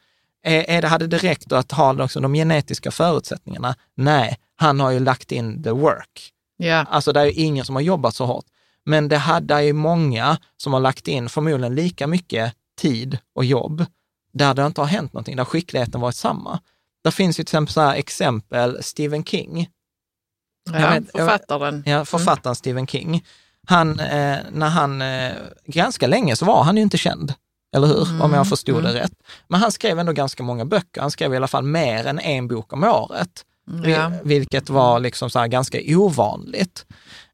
[0.42, 3.74] Är, det, hade det räckt att ha liksom de genetiska förutsättningarna?
[3.94, 6.32] Nej, han har ju lagt in the work.
[6.56, 6.84] Ja.
[6.90, 8.44] Alltså det är ju ingen som har jobbat så hårt.
[8.84, 13.86] Men det hade ju många som har lagt in förmodligen lika mycket tid och jobb
[14.32, 16.60] där det inte har hänt någonting, där skickligheten varit samma.
[17.06, 19.68] Där finns ju till exempel så här exempel, Stephen King.
[20.72, 21.82] ja Jag vet- jag- författaren.
[21.86, 23.24] Ja, författaren Stephen King.
[23.68, 25.32] Han, eh, när han, eh,
[25.66, 27.34] ganska länge så var han ju inte känd,
[27.76, 28.22] eller hur?
[28.22, 29.12] Om jag förstod det rätt.
[29.48, 31.00] Men han skrev ändå ganska många böcker.
[31.00, 34.12] Han skrev i alla fall mer än en bok om året, vil- Ja.
[34.24, 36.86] vilket var liksom så ganska ovanligt.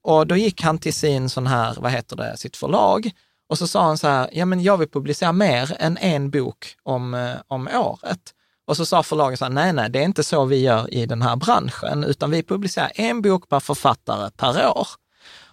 [0.03, 3.11] Och då gick han till sin sån här, vad heter det, sitt förlag
[3.49, 6.75] och så sa han så här, ja men jag vill publicera mer än en bok
[6.83, 8.35] om, eh, om året.
[8.67, 11.07] Och så sa förlaget så här, nej, nej, det är inte så vi gör i
[11.07, 14.89] den här branschen, utan vi publicerar en bok per författare per år.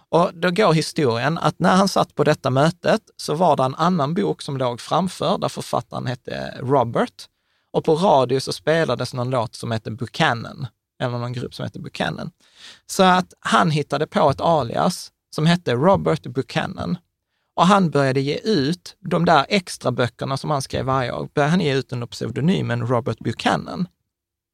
[0.08, 3.74] Och då går historien att när han satt på detta mötet så var det en
[3.74, 7.24] annan bok som låg framför, där författaren hette Robert.
[7.72, 10.66] Och på radio så spelades någon låt som hette Buchanan,
[11.02, 12.30] eller någon grupp som hette Buchanan.
[12.86, 16.98] Så att han hittade på ett alias som hette Robert Buchanan.
[17.60, 21.50] Och han började ge ut de där extra böckerna som han skrev varje år, började
[21.50, 23.88] han ge ut under pseudonymen Robert Buchanan.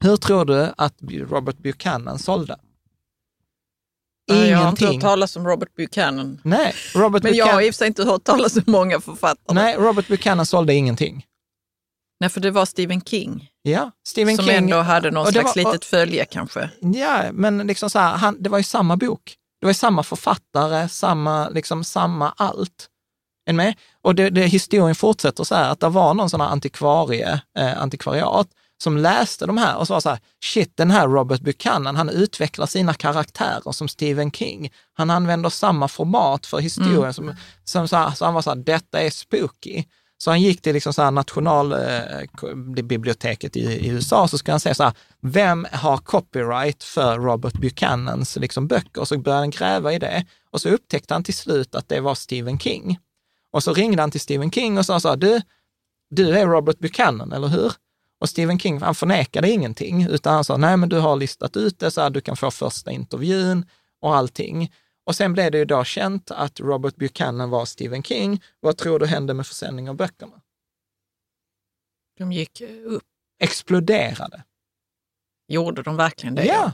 [0.05, 2.57] Hur tror du att Robert Buchanan sålde?
[4.27, 5.01] Jag har inte hört Ingenting.
[5.01, 6.41] talas om Robert Buchanan.
[6.45, 9.01] Nej, Robert Men jag Buchanan, har i och för sig inte hört talas om många
[9.01, 9.55] författare.
[9.55, 9.65] Nej.
[9.65, 11.25] nej, Robert Buchanan sålde ingenting.
[12.31, 14.55] för det var Stephen King Ja, Stephen som King.
[14.57, 16.71] ändå hade någon slags var- litet följe kanske.
[16.81, 19.37] Ja, men liksom så här, han, det var ju samma bok.
[19.61, 22.89] Det var ju samma författare, samma, liksom samma allt.
[23.47, 23.75] Är med?
[24.03, 27.83] Och det, det, historien fortsätter så här, att det var någon sån här antikvarie, eh,
[27.83, 32.09] antikvariat som läste de här och var så här, shit, den här Robert Buchanan, han
[32.09, 34.73] utvecklar sina karaktärer som Stephen King.
[34.95, 37.15] Han använder samma format för historien.
[37.15, 37.35] Som,
[37.65, 39.85] som så, här, så han var så här, detta är spooky.
[40.19, 44.75] Så han gick till liksom så här nationalbiblioteket i, i USA, så skulle han säga
[44.75, 49.01] så här, vem har copyright för Robert Buchanans liksom böcker?
[49.01, 52.01] Och så började han gräva i det och så upptäckte han till slut att det
[52.01, 52.99] var Stephen King.
[53.51, 55.41] Och så ringde han till Stephen King och sa så här, du,
[56.11, 57.73] du är Robert Buchanan, eller hur?
[58.19, 61.79] Och Stephen King, han förnekade ingenting, utan han sa, nej men du har listat ut
[61.79, 63.67] det så här, du kan få första intervjun
[64.01, 64.73] och allting.
[65.05, 68.43] Och sen blev det ju då känt att Robert Buchanan var Stephen King.
[68.61, 70.41] Vad tror du hände med försäljning av böckerna?
[72.19, 73.05] De gick upp.
[73.39, 74.45] Exploderade.
[75.49, 76.45] Gjorde de verkligen det?
[76.45, 76.73] Ja.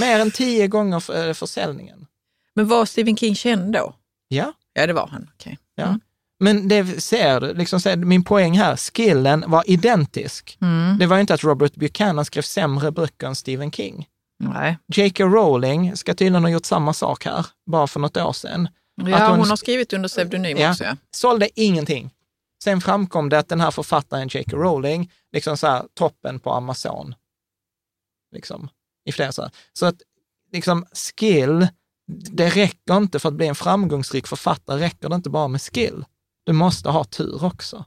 [0.00, 2.06] Mer än tio gånger för, eh, försäljningen.
[2.54, 3.94] Men var Stephen King känd då?
[4.28, 4.52] Ja.
[4.74, 5.30] Ja, det var han.
[5.74, 5.84] Ja.
[5.84, 6.00] Mm.
[6.40, 10.58] Men det ser du, liksom, min poäng här, skillen var identisk.
[10.60, 10.98] Mm.
[10.98, 14.08] Det var inte att Robert Buchanan skrev sämre böcker än Stephen King.
[14.38, 14.78] Nej.
[14.94, 15.24] J.K.
[15.24, 18.68] Rowling ska tydligen ha gjort samma sak här, bara för något år sedan.
[19.02, 20.70] Ja, Att hon- hon, har skrivit under pseudonym Ja.
[20.70, 20.84] också.
[20.84, 20.96] Ja.
[21.10, 22.10] Sålde ingenting.
[22.64, 24.56] Sen framkom det att den här författaren J.K.
[24.56, 27.14] Rowling, liksom så här, toppen på Amazon.
[28.34, 28.68] Liksom,
[29.04, 29.50] i flera så här.
[29.72, 29.96] Så att
[30.52, 31.68] liksom skill,
[32.06, 36.04] det räcker inte för att bli en framgångsrik författare, räcker det inte bara med skill.
[36.44, 37.84] Du måste ha tur också.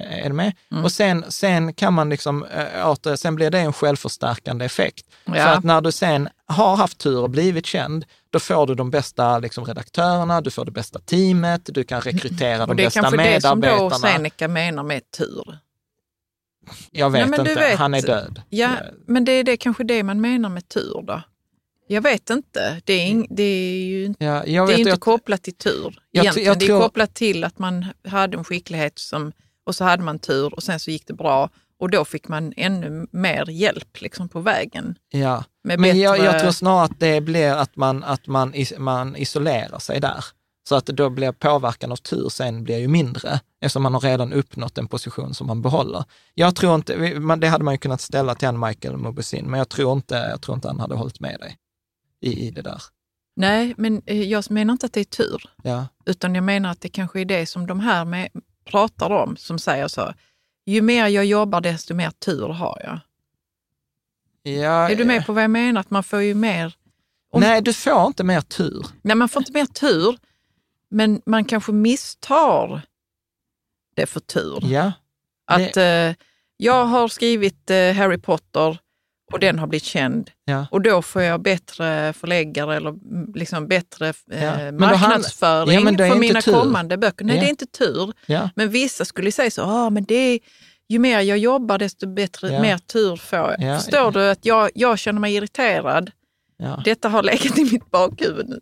[0.00, 0.56] Är du med?
[0.70, 0.84] Mm.
[0.84, 2.46] Och sen, sen kan man liksom,
[2.84, 5.06] åter, sen blir det en självförstärkande effekt.
[5.24, 5.32] Ja.
[5.32, 8.90] För att när du sen har haft tur och blivit känd, då får du de
[8.90, 12.86] bästa liksom, redaktörerna, du får det bästa teamet, du kan rekrytera de Och det är
[12.86, 14.12] bästa kanske det som då medarbetarna.
[14.12, 15.58] Seneca menar med tur.
[16.90, 18.42] Jag vet Nej, inte, vet- han är död.
[18.48, 18.70] Ja,
[19.06, 21.22] men det är det, kanske det man menar med tur då.
[21.88, 22.80] Jag vet inte.
[22.84, 25.54] Det är, ing, det är ju inte, Ja, jag det är inte jag, kopplat till
[25.54, 25.98] tur.
[26.10, 26.46] jag Egentligen.
[26.48, 29.32] jag det är kopplat till att man hade en skicklighet som,
[29.66, 31.50] och så hade man tur och sen så gick det bra.
[31.80, 34.94] Och då fick man ännu mer hjälp liksom, på vägen.
[35.10, 35.44] ja.
[35.64, 39.16] Men jag, bättre- jag tror snarare att det blir att man, att man, is, man
[39.16, 40.24] isolerar sig där.
[40.68, 44.32] Så att då blir påverkan av tur sen blir ju mindre, eftersom man har redan
[44.32, 46.04] uppnått en position som man behåller.
[46.34, 46.96] Jag tror inte,
[47.40, 50.40] det hade man ju kunnat ställa till en Michael Mobesin, men jag tror inte, jag
[50.40, 51.56] tror inte han hade hållit med dig
[52.20, 52.82] i, i det där.
[53.36, 55.42] Nej, men eh, jag menar inte att det är tur.
[55.62, 58.28] Ja, Utan jag menar att det kanske är det som de här med,
[58.64, 60.14] pratar om, som säger så.
[60.66, 63.00] Ju mer jag jobbar, desto mer tur har jag.
[64.42, 65.80] ja Är du med på vad jag menar?
[65.80, 66.74] Att man får ju mer...
[67.30, 68.86] om- Nej, du får inte mer tur.
[69.02, 70.18] Nej, man får inte mer tur,
[70.90, 72.82] men man kanske misstar
[73.96, 74.58] det för tur.
[74.64, 74.92] Ja,
[75.44, 76.14] Att eh,
[76.56, 78.78] jag har skrivit eh, Harry Potter
[79.32, 80.66] och den har blivit känd ja.
[80.70, 84.50] och då får jag bättre förläggare eller mm, liksom bättre eh, Ja.
[84.50, 86.52] Hand- marknadsföring Ja, men det är för mina tur.
[86.52, 87.24] kommande böcker.
[87.24, 87.40] Nej, Ja.
[87.42, 88.12] det är inte tur.
[88.26, 88.50] ja.
[88.56, 90.38] Men vissa skulle säga så, ah, men det är,
[90.88, 92.60] ju mer jag jobbar desto bättre, Ja.
[92.62, 93.56] mer tur får jag.
[93.58, 94.10] Ja, Förstår ja.
[94.10, 96.10] du att jag, jag känner mig irriterad?
[96.56, 96.82] ja.
[96.84, 98.60] Detta har legat i mitt bakhuvud nu.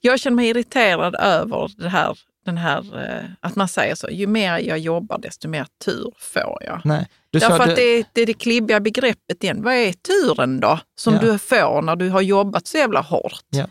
[0.00, 4.26] Jag känner mig irriterad över det här, den här, eh, att man säger så, ju
[4.26, 6.80] mer jag jobbar desto mer tur får jag.
[6.84, 7.06] Nej.
[7.34, 9.62] Du Därför att det det är det klibbiga begreppet igen.
[9.62, 11.20] Vad är turen då, som Ja.
[11.20, 13.40] du får när du har jobbat så jävla hårt?
[13.50, 13.66] Ja.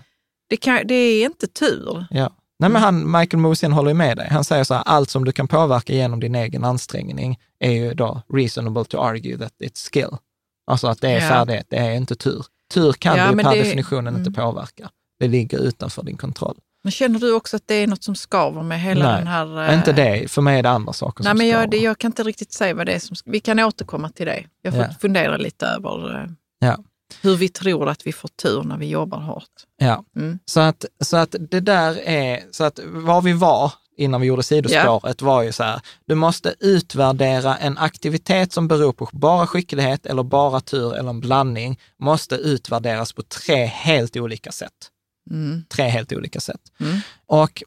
[0.50, 2.06] Det, kan, det är inte tur.
[2.10, 2.30] Ja.
[2.60, 4.28] Nej, men han, Michael Mosin håller med dig.
[4.32, 7.94] Han säger så här, allt som du kan påverka genom din egen ansträngning är ju
[7.94, 10.18] då reasonable to argue that it's skill.
[10.68, 11.30] Alltså att det är Ja.
[11.30, 12.46] färdighet, det är inte tur.
[12.74, 14.34] Tur kan Ja, du per det- definitionen inte mm.
[14.34, 14.90] påverka.
[15.20, 16.58] Det ligger utanför din kontroll.
[16.84, 19.70] Men känner du också att det är något som skaver med hela Nej, den här...
[19.70, 21.68] eh, Inte det, för mig är det andra saker Nej, som men jag, skaver.
[21.68, 23.16] det, jag kan inte riktigt säga vad det är som...
[23.26, 24.44] Vi kan återkomma till det.
[24.62, 24.90] Jag får Ja.
[25.02, 26.30] fundera lite över eh,
[26.60, 26.78] Ja.
[27.22, 29.44] hur vi tror att vi får tur när vi jobbar hårt.
[29.78, 30.04] Ja.
[30.16, 30.40] Mm.
[30.46, 34.44] Så, att, så att det där är, så att var vi var innan vi gjorde
[34.44, 40.06] sidospåret var ju så här, du måste utvärdera en aktivitet som beror på bara skicklighet
[40.06, 44.72] eller bara tur eller en blandning, måste utvärderas på tre helt olika sätt.
[45.32, 45.64] Mm.
[45.70, 46.62] Tre helt olika sätt.
[46.80, 47.00] Mm.
[47.26, 47.64] Och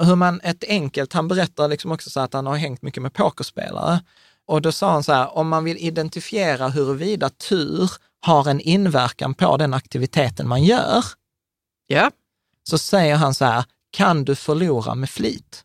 [0.00, 3.12] hur man, ett enkelt, han berättar liksom också så att han har hängt mycket med
[3.12, 4.00] pokerspelare.
[4.46, 7.90] Och då sa han så här, om man vill identifiera huruvida tur
[8.20, 11.04] har en inverkan på den aktiviteten man gör,
[11.86, 12.10] Ja,
[12.68, 15.64] så säger han så här, kan du förlora med flit?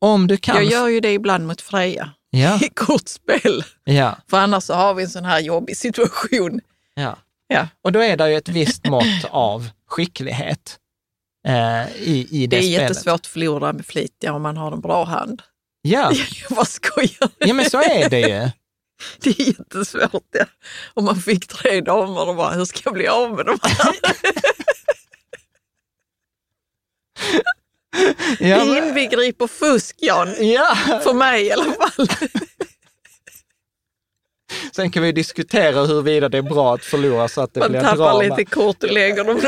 [0.00, 0.54] Om du kan...
[0.54, 3.64] jag gör ju det ibland mot Freja Ja, i kortspel.
[3.84, 6.60] ja, För annars så har vi en sån här jobbig situation.
[6.94, 7.16] ja.
[7.52, 7.68] Ja.
[7.82, 10.78] Och då är det ju ett visst mått av skicklighet
[11.48, 12.80] eh, i, i det, Det är spelet.
[12.82, 15.42] jättesvårt att förlora med flit ja, om man har en bra hand.
[15.82, 16.12] Ja.
[16.48, 17.30] Jag bara skojar.
[17.38, 18.50] ja, men så är det ju.
[19.20, 20.24] Det är jättesvårt.
[20.30, 20.44] Ja.
[20.94, 23.94] Om man fick tre damer och bara, hur ska jag bli av med de här?
[28.40, 30.34] Ja, det men, inbegriper fusk, Jan.
[30.38, 30.76] ja.
[31.02, 32.08] För mig i alla fall.
[34.72, 37.80] Sen kan vi diskutera huruvida det är bra att förlora så att det Man blir
[37.80, 38.22] tappar drama.
[38.22, 39.40] lite kort och lägger dem någon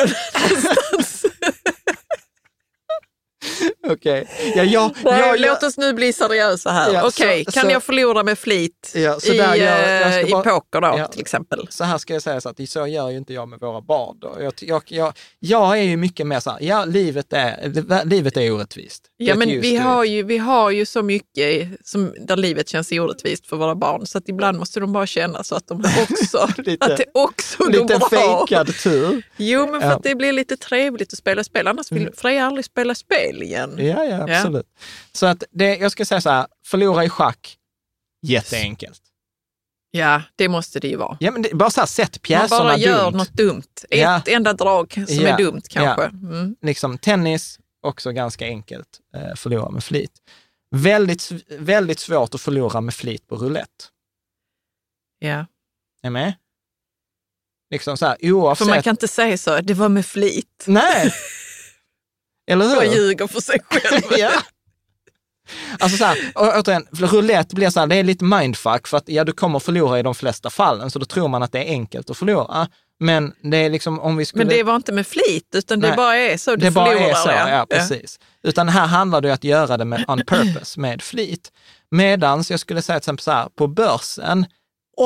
[3.93, 4.29] Okej.
[4.57, 6.93] Ja, jag, Nej, jag, jag, Låt oss nu bli seriösa här.
[6.95, 10.45] Ja, Okej, så- kan så- jag förlora med flit Ja, i, jag eh, bara- i
[10.45, 11.07] poker då, Ja.
[11.07, 11.67] till exempel?
[11.71, 14.17] så här ska jag säga så att så gör ju inte jag med våra barn.
[15.41, 19.03] Jag, är ju mycket mer så här, ja, livet är, livet är orättvist.
[19.17, 23.47] Ja, men vi har, ju, vi har ju så mycket som, där livet känns orättvist
[23.47, 26.85] för våra barn, så att ibland måste de bara känna så att, de också, Lite-
[26.87, 28.09] att det också Lite bra.
[28.11, 29.23] fejkad tur.
[29.37, 31.67] Jo, men för att det blir lite trevligt att spela spel.
[31.67, 32.13] Annars vill Mm.
[32.17, 33.79] Freja aldrig spela spel igen.
[33.87, 34.67] Ja, ja, absolut.
[35.13, 37.57] Så att det, jag ska säga så här, förlora i schack,
[38.23, 39.03] jätteenkelt.
[39.91, 41.17] Ja, det måste det ju vara.
[41.21, 43.17] Ja, men det, bara så här, sätt Man pjäserna bara gör dumt.
[43.19, 43.63] något dumt.
[43.91, 44.23] Ett Ja.
[44.27, 45.29] enda drag som Ja.
[45.29, 46.03] är dumt kanske.
[46.03, 46.09] Ja.
[46.09, 46.57] Mm.
[46.63, 50.13] Liksom, tennis, också ganska enkelt, eh, förlora med flit.
[50.71, 53.85] Väldigt, väldigt svårt att förlora med flit på roulette.
[55.19, 55.47] Ja.
[56.03, 56.35] Är med?
[57.71, 58.67] Liksom så här, oavsett...
[58.67, 60.65] För man kan inte säga så, det var med flit.
[60.67, 61.13] Nej!
[62.53, 62.77] Eller hur?
[62.77, 64.03] Man ljuger för sig själv.
[64.19, 64.31] ja.
[65.79, 69.25] Alltså så här, återigen, roulette blir så här, det är lite mindfuck för att ja,
[69.25, 72.11] du kommer förlora i de flesta fallen, så då tror man att det är enkelt
[72.11, 72.69] att förlora.
[73.01, 74.45] Men det är liksom om vi skulle...
[74.45, 75.97] Men det var inte med flit, utan det Nej.
[75.97, 76.51] bara är så.
[76.51, 77.11] Du det bara förlorar.
[77.11, 78.19] är så, ja, precis.
[78.43, 81.53] Utan här handlar det ju att göra det med on purpose, med flit.
[81.91, 84.47] Medans jag skulle säga till exempel så här, på börsen,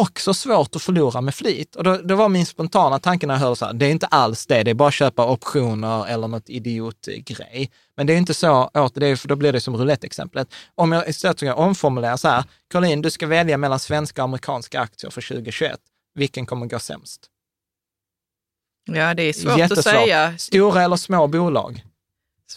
[0.01, 1.77] också svårt att förlora med flit.
[1.77, 4.07] Och då, det var min spontana tanke när jag hörde så här, det är inte
[4.07, 7.71] alls det, det är bara att köpa optioner eller något idiotgrej.
[7.97, 10.49] Men det är inte så, åt det för då blir det som roulettexemplet.
[10.75, 14.81] Om jag istället ska omformulera så här, Caroline, du ska välja mellan svenska och amerikanska
[14.81, 15.81] aktier för 2021.
[16.15, 17.31] Vilken kommer gå sämst?
[18.85, 19.95] Ja, det är svårt Jättesvårt.
[19.95, 20.39] att säga.
[20.39, 21.85] Stora eller små bolag?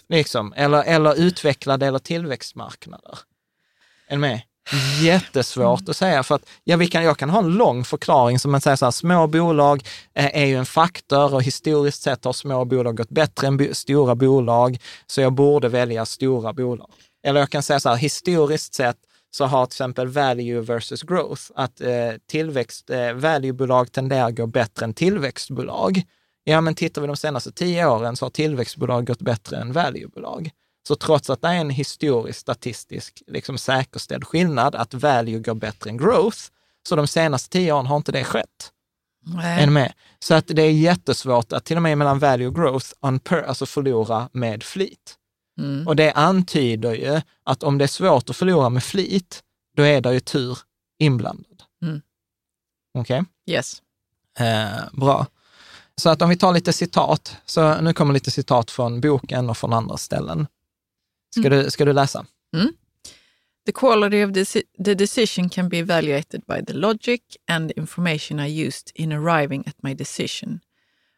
[0.09, 0.53] Liksom.
[0.53, 3.19] Eller, eller utvecklade eller tillväxtmarknader?
[4.07, 4.41] Är ni med?
[5.01, 8.51] Jättesvårt att säga, för att ja, vi kan, jag kan ha en lång förklaring som
[8.51, 9.84] man säger så här, små bolag
[10.14, 13.74] eh, är ju en faktor och historiskt sett har små bolag gått bättre än bo,
[13.74, 16.89] stora bolag, så jag borde välja stora bolag.
[17.24, 18.97] Eller jag kan säga så här, historiskt sett
[19.32, 21.89] så har till exempel value versus growth, att eh,
[22.28, 26.01] tillväxt, eh, valuebolag tenderar att gå bättre än tillväxtbolag.
[26.43, 30.51] Ja, men tittar vi de senaste tio åren så har tillväxtbolag gått bättre än valuebolag.
[30.89, 35.89] Så trots att det är en historisk statistisk liksom säkerställd skillnad, att value går bättre
[35.89, 36.37] än growth,
[36.87, 38.71] så de senaste tio åren har inte det skett.
[39.21, 39.61] Nej.
[39.61, 39.93] Är ni med?
[40.19, 43.43] Så att det är jättesvårt att till och med mellan value och growth, on per,
[43.43, 45.15] alltså förlora med flit.
[45.59, 45.87] Mm.
[45.87, 49.43] Och det antyder ju att om det är svårt att förlora med flit,
[49.75, 50.57] då är det ju tur
[50.99, 51.63] inblandad.
[51.81, 52.01] Mm.
[52.93, 53.23] Okej?
[53.49, 53.81] Yes.
[54.39, 55.25] Eh, bra.
[55.95, 59.57] Så att om vi tar lite citat, så nu kommer lite citat från boken och
[59.57, 60.47] från andra ställen.
[61.30, 61.63] Ska, Mm.
[61.63, 62.25] du, ska du läsa?
[63.65, 64.34] The quality of
[64.84, 69.75] the, decision can be evaluated by the logic and information I used in arriving at
[69.84, 70.59] my decision.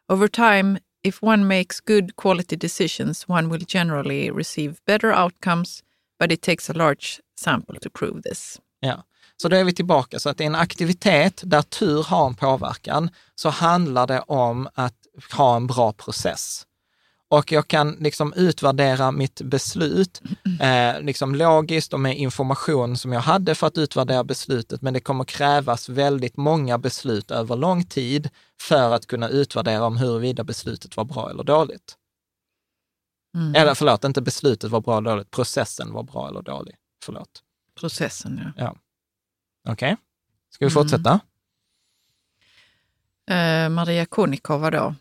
[0.09, 5.83] Over time, if one makes good quality decisions, one will generally receive better outcomes,
[6.19, 8.59] but it takes a large sample to prove this.
[8.79, 9.03] Ja.
[9.37, 13.09] Så då är vi tillbaka, så att är en aktivitet där tur har en påverkan,
[13.35, 14.95] så handlar det om att
[15.31, 16.65] ha en bra process.
[17.31, 20.21] Och jag kan liksom utvärdera mitt beslut
[20.61, 24.99] eh, liksom logiskt och med information som jag hade för att utvärdera beslutet, men det
[24.99, 28.29] kommer krävas väldigt många beslut över lång tid
[28.61, 31.97] för att kunna utvärdera om huruvida beslutet var bra eller dåligt.
[33.35, 33.55] Mm.
[33.55, 36.75] Eller förlåt, inte beslutet var bra eller dåligt, processen var bra eller dålig.
[37.05, 37.43] Förlåt.
[37.79, 38.75] Processen, ja.
[39.69, 39.97] Okej,
[40.49, 40.83] ska vi Mm.
[40.83, 41.19] fortsätta?
[43.31, 44.95] Eh, Maria Konikova då,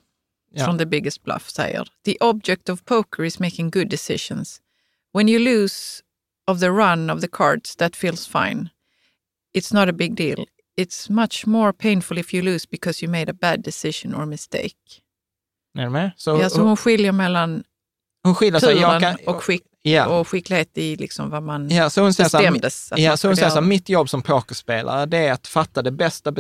[0.55, 0.65] Ja.
[0.65, 4.61] från The Biggest Bluff, säger The object of poker is making good decisions.
[5.15, 6.03] When you lose
[6.47, 8.69] of the run of the cards, that feels fine.
[9.57, 10.47] It's not a big deal.
[10.77, 15.03] It's much more painful if you lose because you made a bad decision or mistake.
[15.79, 16.11] Är du med?
[16.17, 17.65] Så, Ja, så hon skiljer mellan
[18.23, 18.77] hon skiljer sig.
[18.77, 22.29] Jag kan, och, skick, ja, och skicklighet i liksom vad man ja, så hon säger
[22.29, 22.93] så bestämdes.
[22.93, 25.83] att Ja, så hon säger så här, mitt jobb som pokerspelare, det är att fatta
[25.83, 26.33] det bästa,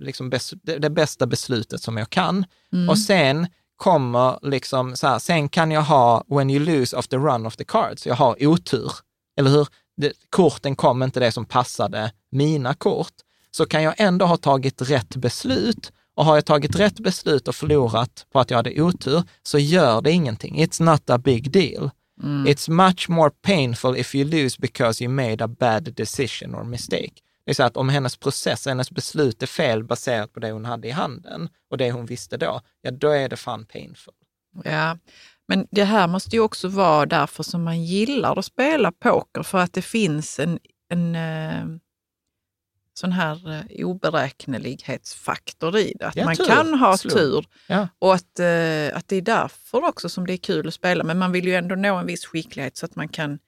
[0.00, 0.32] liksom
[0.62, 2.44] det bästa beslutet som jag kan.
[2.72, 2.88] Mm.
[2.88, 3.46] Och sen
[3.76, 7.56] kommer liksom så här, sen kan jag ha when you lose of the run of
[7.56, 8.92] the cards, jag har otur,
[9.38, 9.68] eller hur?
[9.96, 13.12] Det, korten kom inte det som passade mina kort,
[13.50, 15.92] så kan jag ändå ha tagit rätt beslut.
[16.14, 20.00] Och har jag tagit rätt beslut och förlorat på att jag hade otur, så gör
[20.00, 20.64] det ingenting.
[20.64, 21.90] It's not a big deal.
[22.22, 22.46] Mm.
[22.46, 27.12] It's much more painful if you lose because you made a bad decision or mistake.
[27.44, 30.64] Det är så att om hennes process, hennes beslut är fel baserat på det hon
[30.64, 34.14] hade i handen och det hon visste då, ja då är det fan painful.
[34.64, 34.98] Ja,
[35.48, 39.58] men det här måste ju också vara därför som man gillar att spela poker, för
[39.58, 40.58] att det finns en,
[40.88, 41.78] en eh,
[43.02, 46.06] sån här eh, oberäknelighetsfaktor i det.
[46.06, 46.44] Att Ja, man tur.
[46.44, 47.16] kan ha Slump.
[47.16, 47.88] tur Ja.
[47.98, 51.04] och att, eh, att det är därför också som det är kul att spela.
[51.04, 53.38] Men man vill ju ändå nå en viss skicklighet så att man kan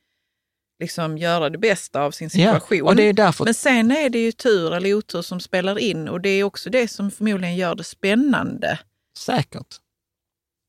[0.81, 2.83] liksom göra det bästa av sin Ja, situation.
[2.89, 6.09] och det är därför, Men sen är det ju tur eller otur som spelar in
[6.09, 8.79] och det är också det som förmodligen gör det spännande.
[9.19, 9.77] säkert.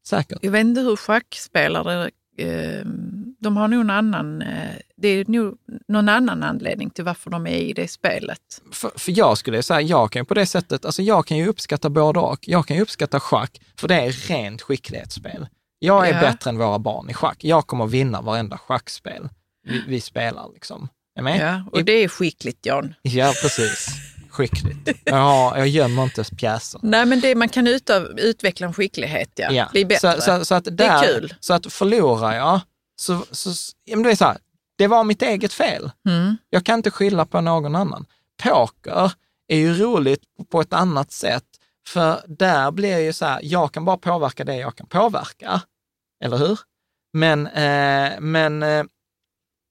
[0.08, 0.40] Säkert.
[0.42, 2.86] Jag vet inte hur schackspelare, eh,
[3.46, 5.56] de har nog en annan, eh, det är nog
[5.88, 8.40] någon annan anledning till varför de är i det spelet.
[8.72, 11.48] För, för jag skulle säga, jag kan ju på det sättet, alltså jag kan ju
[11.48, 12.40] uppskatta både och.
[12.42, 15.48] Jag kan ju uppskatta schack, för det är rent skicklighetsspel.
[15.80, 16.20] Jag är Ja.
[16.22, 17.38] bättre än våra barn i schack.
[17.44, 19.30] Jag kommer vinna varenda schackspel
[19.68, 20.50] vi, vi spelar.
[20.54, 20.88] Liksom.
[21.20, 22.94] Ja, och det är skickligt Jan.
[23.02, 23.88] Ja, precis.
[24.30, 24.90] Skickligt.
[25.04, 26.80] Ja, jag gömmer inte pjäser.
[26.84, 29.70] Nej men det, man kan utöv, utveckla en skicklighet, ja.
[29.72, 30.14] Bli bättre.
[30.16, 31.34] Så, så, så att där, Det är kul.
[31.40, 32.60] Så att förlorar jag,
[32.96, 33.50] så, så
[33.84, 34.38] ja, men det är så här,
[34.78, 35.92] det var mitt eget fel.
[36.08, 36.38] Mm.
[36.50, 38.06] Jag kan inte skylla på någon annan.
[38.44, 39.12] Poker
[39.48, 41.46] är ju roligt på ett annat sätt,
[41.88, 45.62] för där blir det ju så här, jag kan bara påverka det jag kan påverka.
[46.24, 46.60] Eller hur?
[47.14, 48.86] Men, eh, men eh,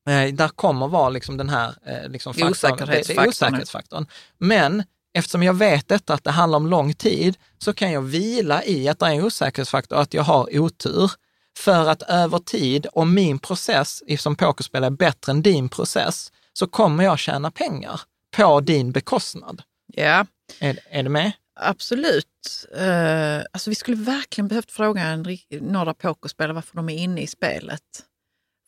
[0.08, 3.28] eh, där kommer vara liksom den här eh, liksom faktorn, Osäkerhetsfaktorn.
[3.28, 4.06] Osäkerhetsfaktorn.
[4.38, 4.82] Men
[5.14, 8.88] eftersom jag vet detta, att det handlar om lång tid, så kan jag vila i
[8.88, 11.10] att det är en osäkerhetsfaktor, att jag har otur.
[11.57, 16.66] För att över tid, om min process som pokerspelare är bättre än din process, så
[16.66, 18.00] kommer jag tjäna pengar
[18.36, 19.62] på din bekostnad.
[19.86, 20.26] Ja,
[20.61, 21.32] Är, är du med?
[21.61, 22.66] absolut.
[22.80, 27.26] Uh, alltså vi skulle verkligen behövt fråga en, några pokerspelare varför de är inne i
[27.26, 27.80] spelet.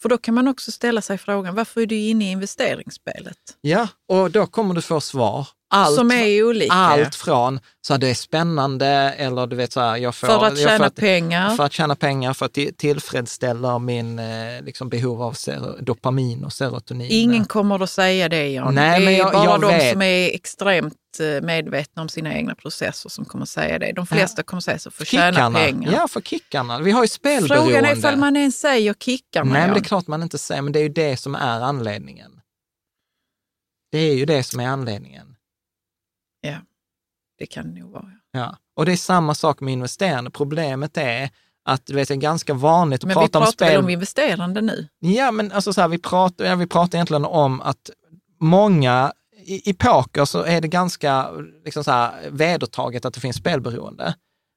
[0.03, 3.39] För då kan man också ställa sig frågan, varför är du inne i investeringsspelet?
[3.61, 5.49] Ja, och då kommer du få svar.
[5.69, 6.75] Allt, Som är olika.
[6.75, 10.27] allt från så här, det är spännande eller du vet så här, jag får...
[10.27, 11.51] för att tjäna får, pengar.
[11.57, 15.37] För att tjäna pengar, för att till- tillfredsställa min eh, liksom behov av
[15.81, 17.09] dopamin och serotonin.
[17.11, 18.75] Ingen kommer att säga det, Jan.
[18.75, 19.93] Nej, det men är jag- bara jag de vet.
[19.93, 23.93] som är extremt eh, medvetna om sina egna processer som kommer säga det.
[23.93, 25.93] De flesta kommer att säga så, för att tjäna pengar.
[25.93, 26.79] Ja, för kickarna.
[26.79, 27.73] Vi har ju spelberoende.
[27.73, 29.53] Frågan är ifall man ens säger kickarna.
[29.53, 31.61] Nej, men det är klart man inte säger, men det är ju det som är
[31.61, 32.33] anledningen.
[33.93, 35.36] Det är ju det som är anledningen.
[36.47, 36.59] Ja,
[37.39, 38.11] det kan det nog vara.
[38.33, 38.57] Ja.
[38.77, 40.31] Och det är samma sak med investerande.
[40.31, 41.31] Problemet är
[41.65, 43.85] att du vet, det är ganska vanligt att Men vi prata om pratar väl spel.
[43.85, 44.89] om investerande nu?
[44.99, 47.91] Ja, men alltså så här, vi, pratar, ja, vi pratar egentligen om att
[48.41, 49.13] många,
[49.45, 51.31] i, i poker så är det ganska
[51.65, 54.15] liksom så här, vedertaget att det finns spelberoende.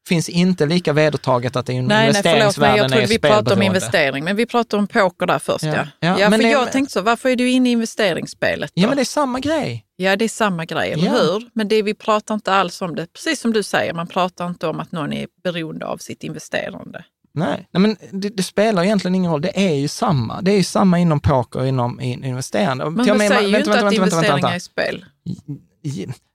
[0.09, 3.37] Finns inte lika vedertaget att det är Nej, nej, förlåt investeringsvärlden Jag trodde vi pratade
[3.39, 3.65] om spelberoende.
[3.65, 5.63] investering, men vi pratar om poker där först.
[5.65, 5.73] Ja.
[5.75, 8.71] Ja, Ja, ja, men för jag tänkte så, varför är du inne i investeringsspelet?
[8.75, 8.81] Då?
[8.81, 9.85] Ja, men det är samma grej.
[9.95, 11.49] Ja, det är samma grej, eller hur?
[11.53, 13.07] Men det vi pratar inte alls om det.
[13.13, 17.03] Precis som du säger, man pratar inte om att någon är beroende av sitt investerande.
[17.33, 19.41] Nej, Nej men det, det spelar egentligen ingen roll.
[19.41, 20.41] Det är ju samma.
[20.41, 22.85] Det är ju samma inom poker och inom in- investerande.
[22.85, 24.55] Men man säger ju vänta, inte vänta, att vänta, vänta, investeringar vänta.
[24.55, 25.05] är spel.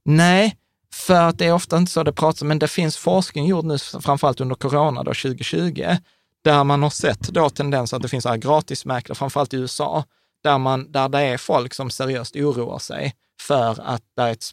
[0.05, 0.57] Nej,
[0.95, 3.79] för att det är ofta inte så det pratas, men det finns forskning gjord nu,
[3.79, 5.97] framförallt under corona då, 2020,
[6.45, 10.05] där man har sett då tendenser att det finns gratismäklare, framförallt i USA,
[10.43, 14.51] där, man, där det är folk som seriöst oroar sig för att det är ett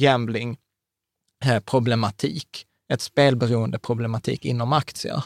[0.00, 5.24] gambling-problematik, eh, ett spelberoende problematik inom aktier.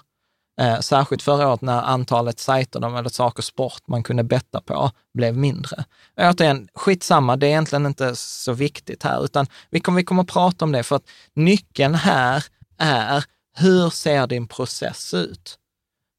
[0.60, 4.90] Eh, särskilt förra året när antalet sajter, de eller saker sport man kunde betta på,
[5.14, 5.84] blev mindre.
[6.16, 10.28] Återigen, skitsamma, det är egentligen inte så viktigt här, utan vi kommer, vi kommer att
[10.28, 12.44] prata om det, för att nyckeln här
[12.78, 13.24] är,
[13.56, 15.58] hur ser din process ut?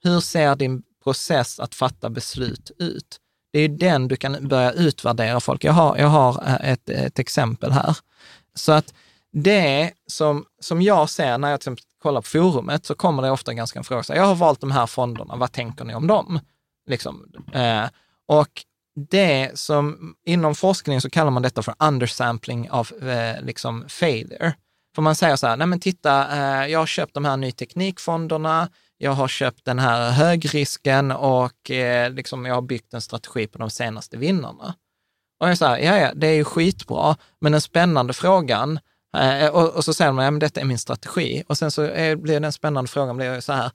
[0.03, 3.17] Hur ser din process att fatta beslut ut?
[3.53, 5.63] Det är ju den du kan börja utvärdera folk.
[5.63, 7.97] Jag har, jag har eh, ett, ett exempel här.
[8.55, 8.93] Så att
[9.43, 13.31] det som, som jag ser när jag till exempel kollar på forumet så kommer det
[13.31, 14.03] ofta ganska en fråga.
[14.03, 16.39] Så här, jag har valt de här fonderna, vad tänker ni om dem?
[16.87, 17.85] Liksom, eh,
[18.27, 18.49] och
[19.09, 24.53] det som inom forskning så kallar man detta för undersampling av eh, liksom failure.
[24.95, 27.51] För man säger så här, nej men titta, eh, jag har köpt de här ny
[27.51, 33.47] teknikfonderna, jag har köpt den här högrisken och eh, liksom jag har byggt en strategi
[33.47, 34.75] på de senaste vinnarna.
[35.39, 38.79] Och jag säger, ja, ja, det är ju skitbra, men den spännande frågan,
[39.51, 41.43] och, och så säger man, ja, men detta är min strategi.
[41.47, 43.71] Och sen så är, blir den spännande frågan blir så här,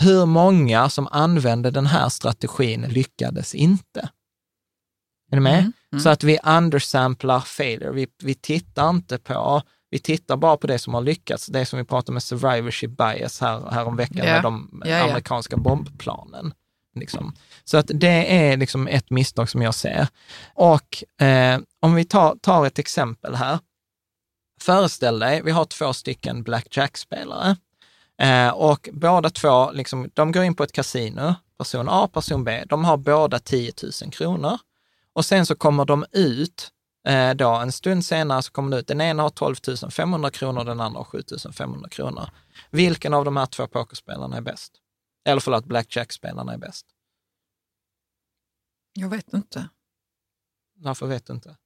[0.00, 4.08] hur många som använde den här strategin lyckades inte?
[5.30, 5.58] Är ni med?
[5.58, 6.02] Mm, mm.
[6.02, 7.92] Så att vi undersamplar failure.
[7.92, 11.46] Vi, vi tittar inte på, vi tittar bara på det som har lyckats.
[11.46, 14.32] Det som vi pratade med survivorship bias här, här om veckan Ja.
[14.32, 15.02] med de ja.
[15.02, 16.52] amerikanska bombplanen.
[16.94, 17.34] Liksom.
[17.64, 20.08] Så att det är liksom ett misstag som jag ser.
[20.54, 23.58] Och eh, om vi tar, tar ett exempel här.
[24.60, 27.56] Föreställ dig, vi har två stycken blackjack-spelare.
[28.18, 32.64] Eh, och båda två, liksom, de går in på ett kasino, person A, person B.
[32.68, 34.58] De har båda 10 000 kronor.
[35.12, 36.70] Och sen så kommer de ut,
[37.08, 39.56] eh, då en stund senare så kommer det ut, den ena har 12
[39.90, 42.30] 500 kronor, den andra har 7 500 kronor.
[42.70, 44.72] Vilken av de här två pokerspelarna är bäst?
[45.24, 46.86] Eller förlåt, blackjack-spelarna är bäst.
[48.92, 49.68] Jag vet inte.
[50.74, 51.56] Varför vet du inte?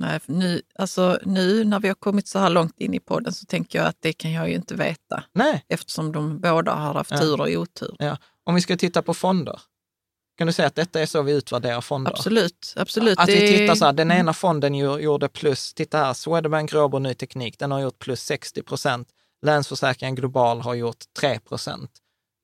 [0.00, 3.46] Nej, nu, alltså, nu när vi har kommit så här långt in i podden så
[3.46, 7.10] tänker jag att det kan jag ju inte veta Nej, eftersom de båda har haft
[7.10, 7.18] Ja.
[7.18, 7.96] tur och otur.
[7.98, 8.16] ja.
[8.44, 9.60] om vi ska titta på fonder,
[10.38, 12.10] kan du säga att detta är så vi utvärderar fonder?
[12.12, 13.18] Absolut, absolut.
[13.18, 17.14] Att vi tittar så här, den ena fonden gjorde plus, titta här, Swedbank Robur Ny
[17.14, 19.08] Teknik, den har gjort plus 60 procent.
[19.46, 21.90] Länsförsäkringen Global har gjort 3 procent.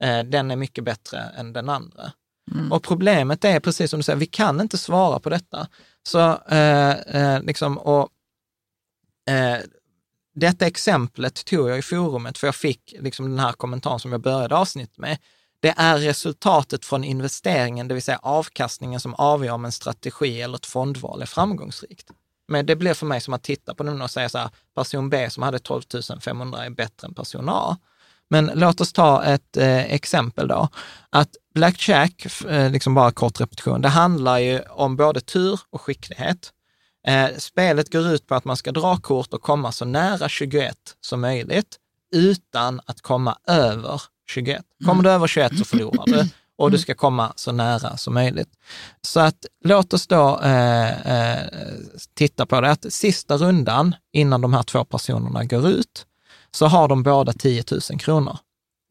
[0.04, 2.12] Eh, Den är mycket bättre än den andra.
[2.52, 2.72] Mm.
[2.72, 5.68] Och problemet är, precis som du säger, vi kan inte svara på detta.
[6.06, 8.08] Så eh, eh, liksom, och
[9.30, 9.58] eh,
[10.34, 14.20] detta exemplet tog jag i forumet, för jag fick liksom den här kommentaren som jag
[14.20, 15.18] började avsnittet med.
[15.60, 20.56] Det är resultatet från investeringen, det vill säga avkastningen som avgör om en strategi eller
[20.56, 22.10] ett fondval är framgångsrikt.
[22.48, 25.10] Men det blir för mig som att titta på den och säga så här, person
[25.10, 25.82] B som hade 12
[26.20, 27.76] 500 är bättre än person A.
[28.28, 30.68] Men låt oss ta ett eh, exempel då.
[31.10, 36.52] Att blackjack, eh, liksom bara kort repetition, det handlar ju om både tur och skicklighet.
[37.06, 40.76] Eh, spelet går ut på att man ska dra kort och komma så nära 21
[41.00, 41.78] som möjligt
[42.14, 44.62] utan att komma över 21.
[44.84, 46.28] Kommer du över 21 så förlorar du
[46.58, 48.48] och du ska komma så nära som möjligt.
[49.02, 51.46] Så att låt oss då eh, eh,
[52.14, 56.06] titta på det, att sista rundan innan de här två personerna går ut,
[56.50, 58.38] så har de båda 10 000 kronor.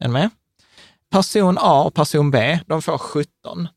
[0.00, 0.30] Är ni med?
[1.10, 3.68] Person A och person B, de får 17.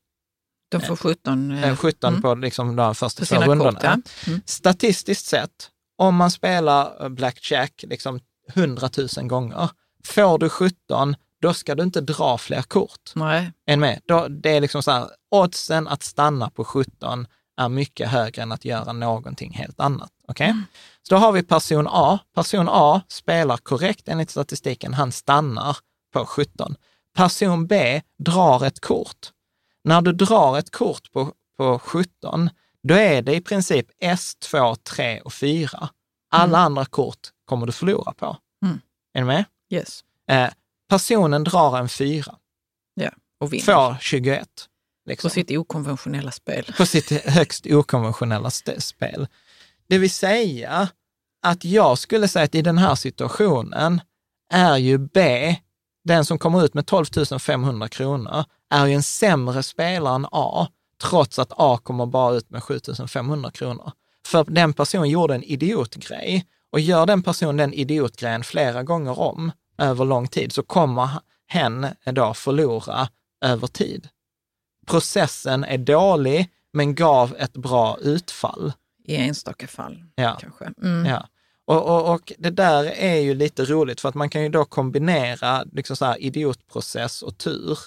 [0.72, 2.22] De får 17, Eh, 17 mm.
[2.22, 3.80] på liksom de första två rundorna.
[3.84, 3.98] Ja.
[4.28, 4.42] Mm.
[4.46, 8.20] Statistiskt sett, om man spelar eh, blackjack liksom
[8.54, 9.70] 100 000 gånger,
[10.04, 14.02] får du 17, då ska du inte dra fler kort Nej, än med.
[14.08, 18.52] Då, det är liksom så här, oddsen att stanna på 17 är mycket högre än
[18.52, 20.12] att göra någonting helt annat.
[20.28, 20.56] Okej?
[21.04, 22.20] Så då har vi person A.
[22.36, 25.78] Person A spelar korrekt enligt statistiken, han stannar
[26.14, 26.76] på 17.
[27.18, 29.32] Person B drar ett kort.
[29.84, 32.49] När du drar ett kort på, på 17,
[32.84, 35.89] då är det i princip S2, 3 och 4.
[36.32, 38.38] Alla andra kort kommer du förlora på.
[38.65, 38.80] Mm.
[39.13, 39.45] Är ni med?
[39.74, 40.03] yes.
[40.32, 40.49] Eh,
[40.89, 42.36] personen drar en 4,
[42.93, 43.09] Ja,
[43.39, 43.63] och vinner.
[43.65, 44.47] får 21.
[45.05, 46.74] På Liksom sitt okonventionella spel.
[46.78, 49.28] på sitt högst okonventionella spel.
[49.88, 50.89] Det vill säga
[51.41, 54.01] att jag skulle säga att i den här situationen
[54.53, 55.55] är ju B,
[56.08, 57.05] den som kommer ut med 12
[57.39, 60.68] 500 kronor, är ju en sämre spelare än A,
[61.01, 63.91] trots att A kommer bara ut med 7 500 kronor.
[64.26, 69.51] För den personen gjorde en idiotgrej och gör den personen den idiotgrejen flera gånger om
[69.78, 71.10] över lång tid så kommer
[71.47, 73.10] hen då förlora
[73.41, 74.10] över tid
[74.88, 78.74] processen är dålig, men gav ett bra utfall.
[79.03, 80.38] I enstaka fall Ja.
[80.41, 80.74] kanske.
[80.82, 81.05] Mm.
[81.05, 81.28] Ja.
[81.68, 84.65] Och, och, och det där är ju lite roligt, för att man kan ju då
[84.65, 87.80] kombinera liksom så här idiotprocess och tur,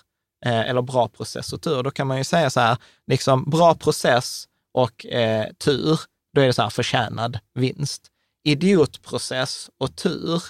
[0.47, 1.83] eh, eller bra process och tur.
[1.83, 2.77] Då kan man ju säga så här,
[3.07, 6.01] liksom bra process och eh, tur,
[6.35, 8.07] då är det så här förtjänad vinst.
[8.45, 10.43] Idiotprocess och tur,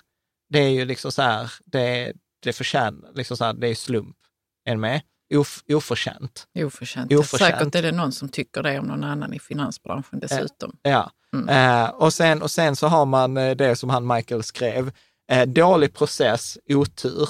[0.48, 2.12] det är ju liksom så här, det,
[2.42, 4.16] det förtjänar, liksom så här, det är slump.
[4.64, 5.00] Är med?
[5.34, 6.46] Of, oförtjänt.
[6.58, 7.12] Oförtjänt.
[7.12, 7.58] Oförtjänt.
[7.58, 10.76] Säkert är det någon som tycker det om någon annan i finansbranschen dessutom.
[10.82, 11.10] Ja.
[11.36, 11.48] Mm.
[11.48, 14.92] Eh, och, sen, och sen så har man eh, det som han Michael skrev,
[15.32, 17.28] eh, dålig process, otur,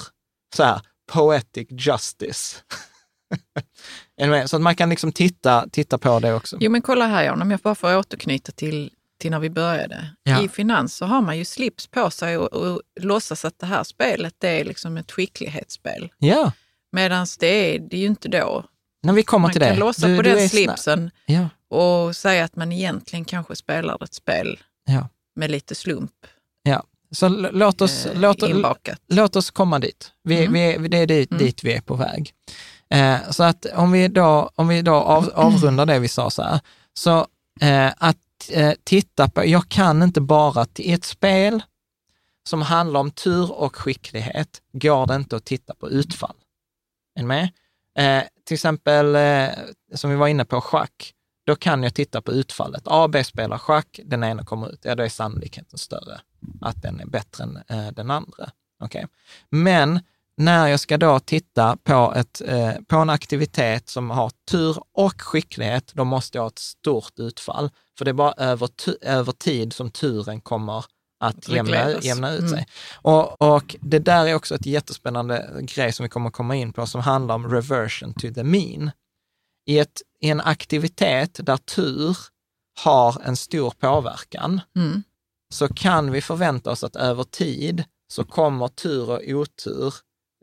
[0.56, 0.80] så här,
[1.12, 2.56] poetic justice.
[4.46, 6.56] Så att man kan liksom titta, titta på det också.
[6.60, 8.90] Jo men kolla här Jan, om jag bara får återknyta till,
[9.20, 10.10] till när vi började.
[10.22, 10.42] Ja.
[10.42, 13.84] I finans så har man ju slips på sig och, och låtsas att det här
[13.84, 16.10] spelet det är liksom ett skicklighetsspel.
[16.18, 16.52] Ja,
[16.92, 18.64] Medan det är det är ju inte då.
[19.02, 19.76] När vi kommer Man till kan det.
[19.80, 21.48] låsa Du- på du den slipsen Ja,
[21.78, 26.12] och säga att man egentligen kanske spelar ett spel ja, med lite slump
[26.62, 26.82] ja.
[27.12, 29.00] Så låt oss, eh, låt, inbakat.
[29.08, 30.12] låt oss komma dit.
[30.22, 30.82] Vi, Mm.
[30.82, 31.44] vi, det är dit, Mm.
[31.44, 32.32] dit vi är på väg.
[32.90, 36.42] Eh, så att om vi då, om vi då av, avrundar det vi sa så
[36.42, 36.60] här,
[36.94, 37.26] så
[37.60, 38.16] eh, att
[38.50, 41.62] eh, titta på, jag kan inte bara, i ett spel
[42.48, 46.36] som handlar om tur och skicklighet, går det inte att titta på utfall.
[47.18, 47.48] Är ni med?
[48.50, 49.48] Till exempel, eh,
[49.94, 51.12] som vi var inne på, schack.
[51.46, 52.82] Då kan jag titta på utfallet.
[52.84, 54.80] A och B spelar schack, den ena kommer ut.
[54.82, 56.20] Ja, då är sannolikheten större
[56.60, 58.50] att den är bättre än eh, den andra.
[58.84, 59.04] Okay.
[59.50, 60.00] Men
[60.36, 65.20] när jag ska då titta på, ett, eh, på en aktivitet som har tur och
[65.22, 67.70] skicklighet, då måste jag ha ett stort utfall.
[67.98, 68.68] För det är bara över,
[69.00, 70.84] över tid som turen kommer
[71.20, 72.50] att jämna, jämna ut Mm.
[72.50, 72.66] sig.
[73.02, 76.86] Och, och det där är också ett jättespännande grej som vi kommer komma in på,
[76.86, 78.90] som handlar om reversion to the mean.
[79.66, 82.16] I, ett, I en aktivitet där tur
[82.84, 85.02] har en stor påverkan, Mm.
[85.54, 89.94] så kan vi förvänta oss att över tid så kommer tur och otur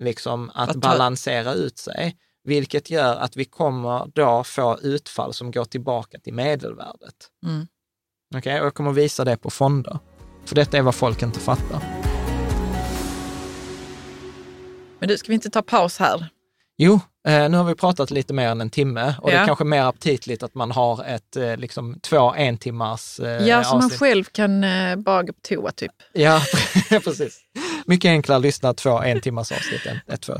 [0.01, 5.51] liksom att Att balansera ut sig, vilket gör att vi kommer då få utfall som
[5.51, 7.15] går tillbaka till medelvärdet.
[7.45, 7.67] Mm.
[8.35, 9.99] Okej, och jag kommer visa det på fonder.
[10.47, 11.79] För detta är vad folk inte fattar.
[14.99, 16.27] Men du, ska vi inte ta paus här?
[16.77, 19.41] Jo, eh, nu har vi pratat lite mer än en timme och det Ja.
[19.41, 23.63] är kanske mer aptitligt att man har ett, eh, liksom, två en timmars eh, Ja,
[23.63, 25.91] så man själv kan eh, bara gå på toa typ.
[26.13, 26.41] Ja,
[26.89, 27.39] precis.
[27.89, 30.33] Mycket enklare att lyssna två en timmars avsnitt än ett två.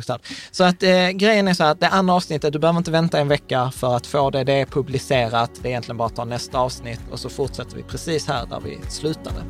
[0.52, 3.28] Så att eh, grejen är så att det andra avsnittet, du behöver inte vänta en
[3.28, 4.44] vecka för att få det.
[4.44, 5.52] Det är publicerat.
[5.62, 8.60] Det är egentligen bara att ta nästa avsnitt och så fortsätter vi precis här där
[8.60, 9.44] vi slutade.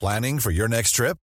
[0.00, 1.16] Planning for your next trip?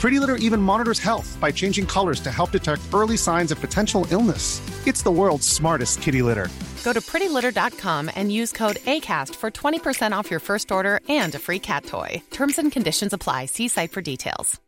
[0.00, 4.06] Pretty Litter even monitors health by changing colors to help detect early signs of potential
[4.10, 4.62] illness.
[4.86, 6.48] It's the world's smartest kitty litter.
[6.82, 11.38] Go to prettylitter.com and use code ACAST for 20% off your first order and a
[11.38, 12.22] free cat toy.
[12.30, 13.44] Terms and conditions apply.
[13.46, 14.58] See site for details.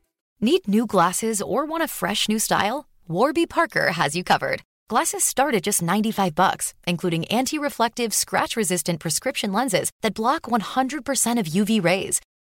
[0.43, 2.87] Need new glasses or want a fresh new style?
[3.09, 4.61] Warby Parker has you covered.
[4.91, 11.47] Glasses start at just 95 bucks, including anti-reflective, scratch-resistant prescription lenses that block 100% of
[11.47, 12.21] UV rays.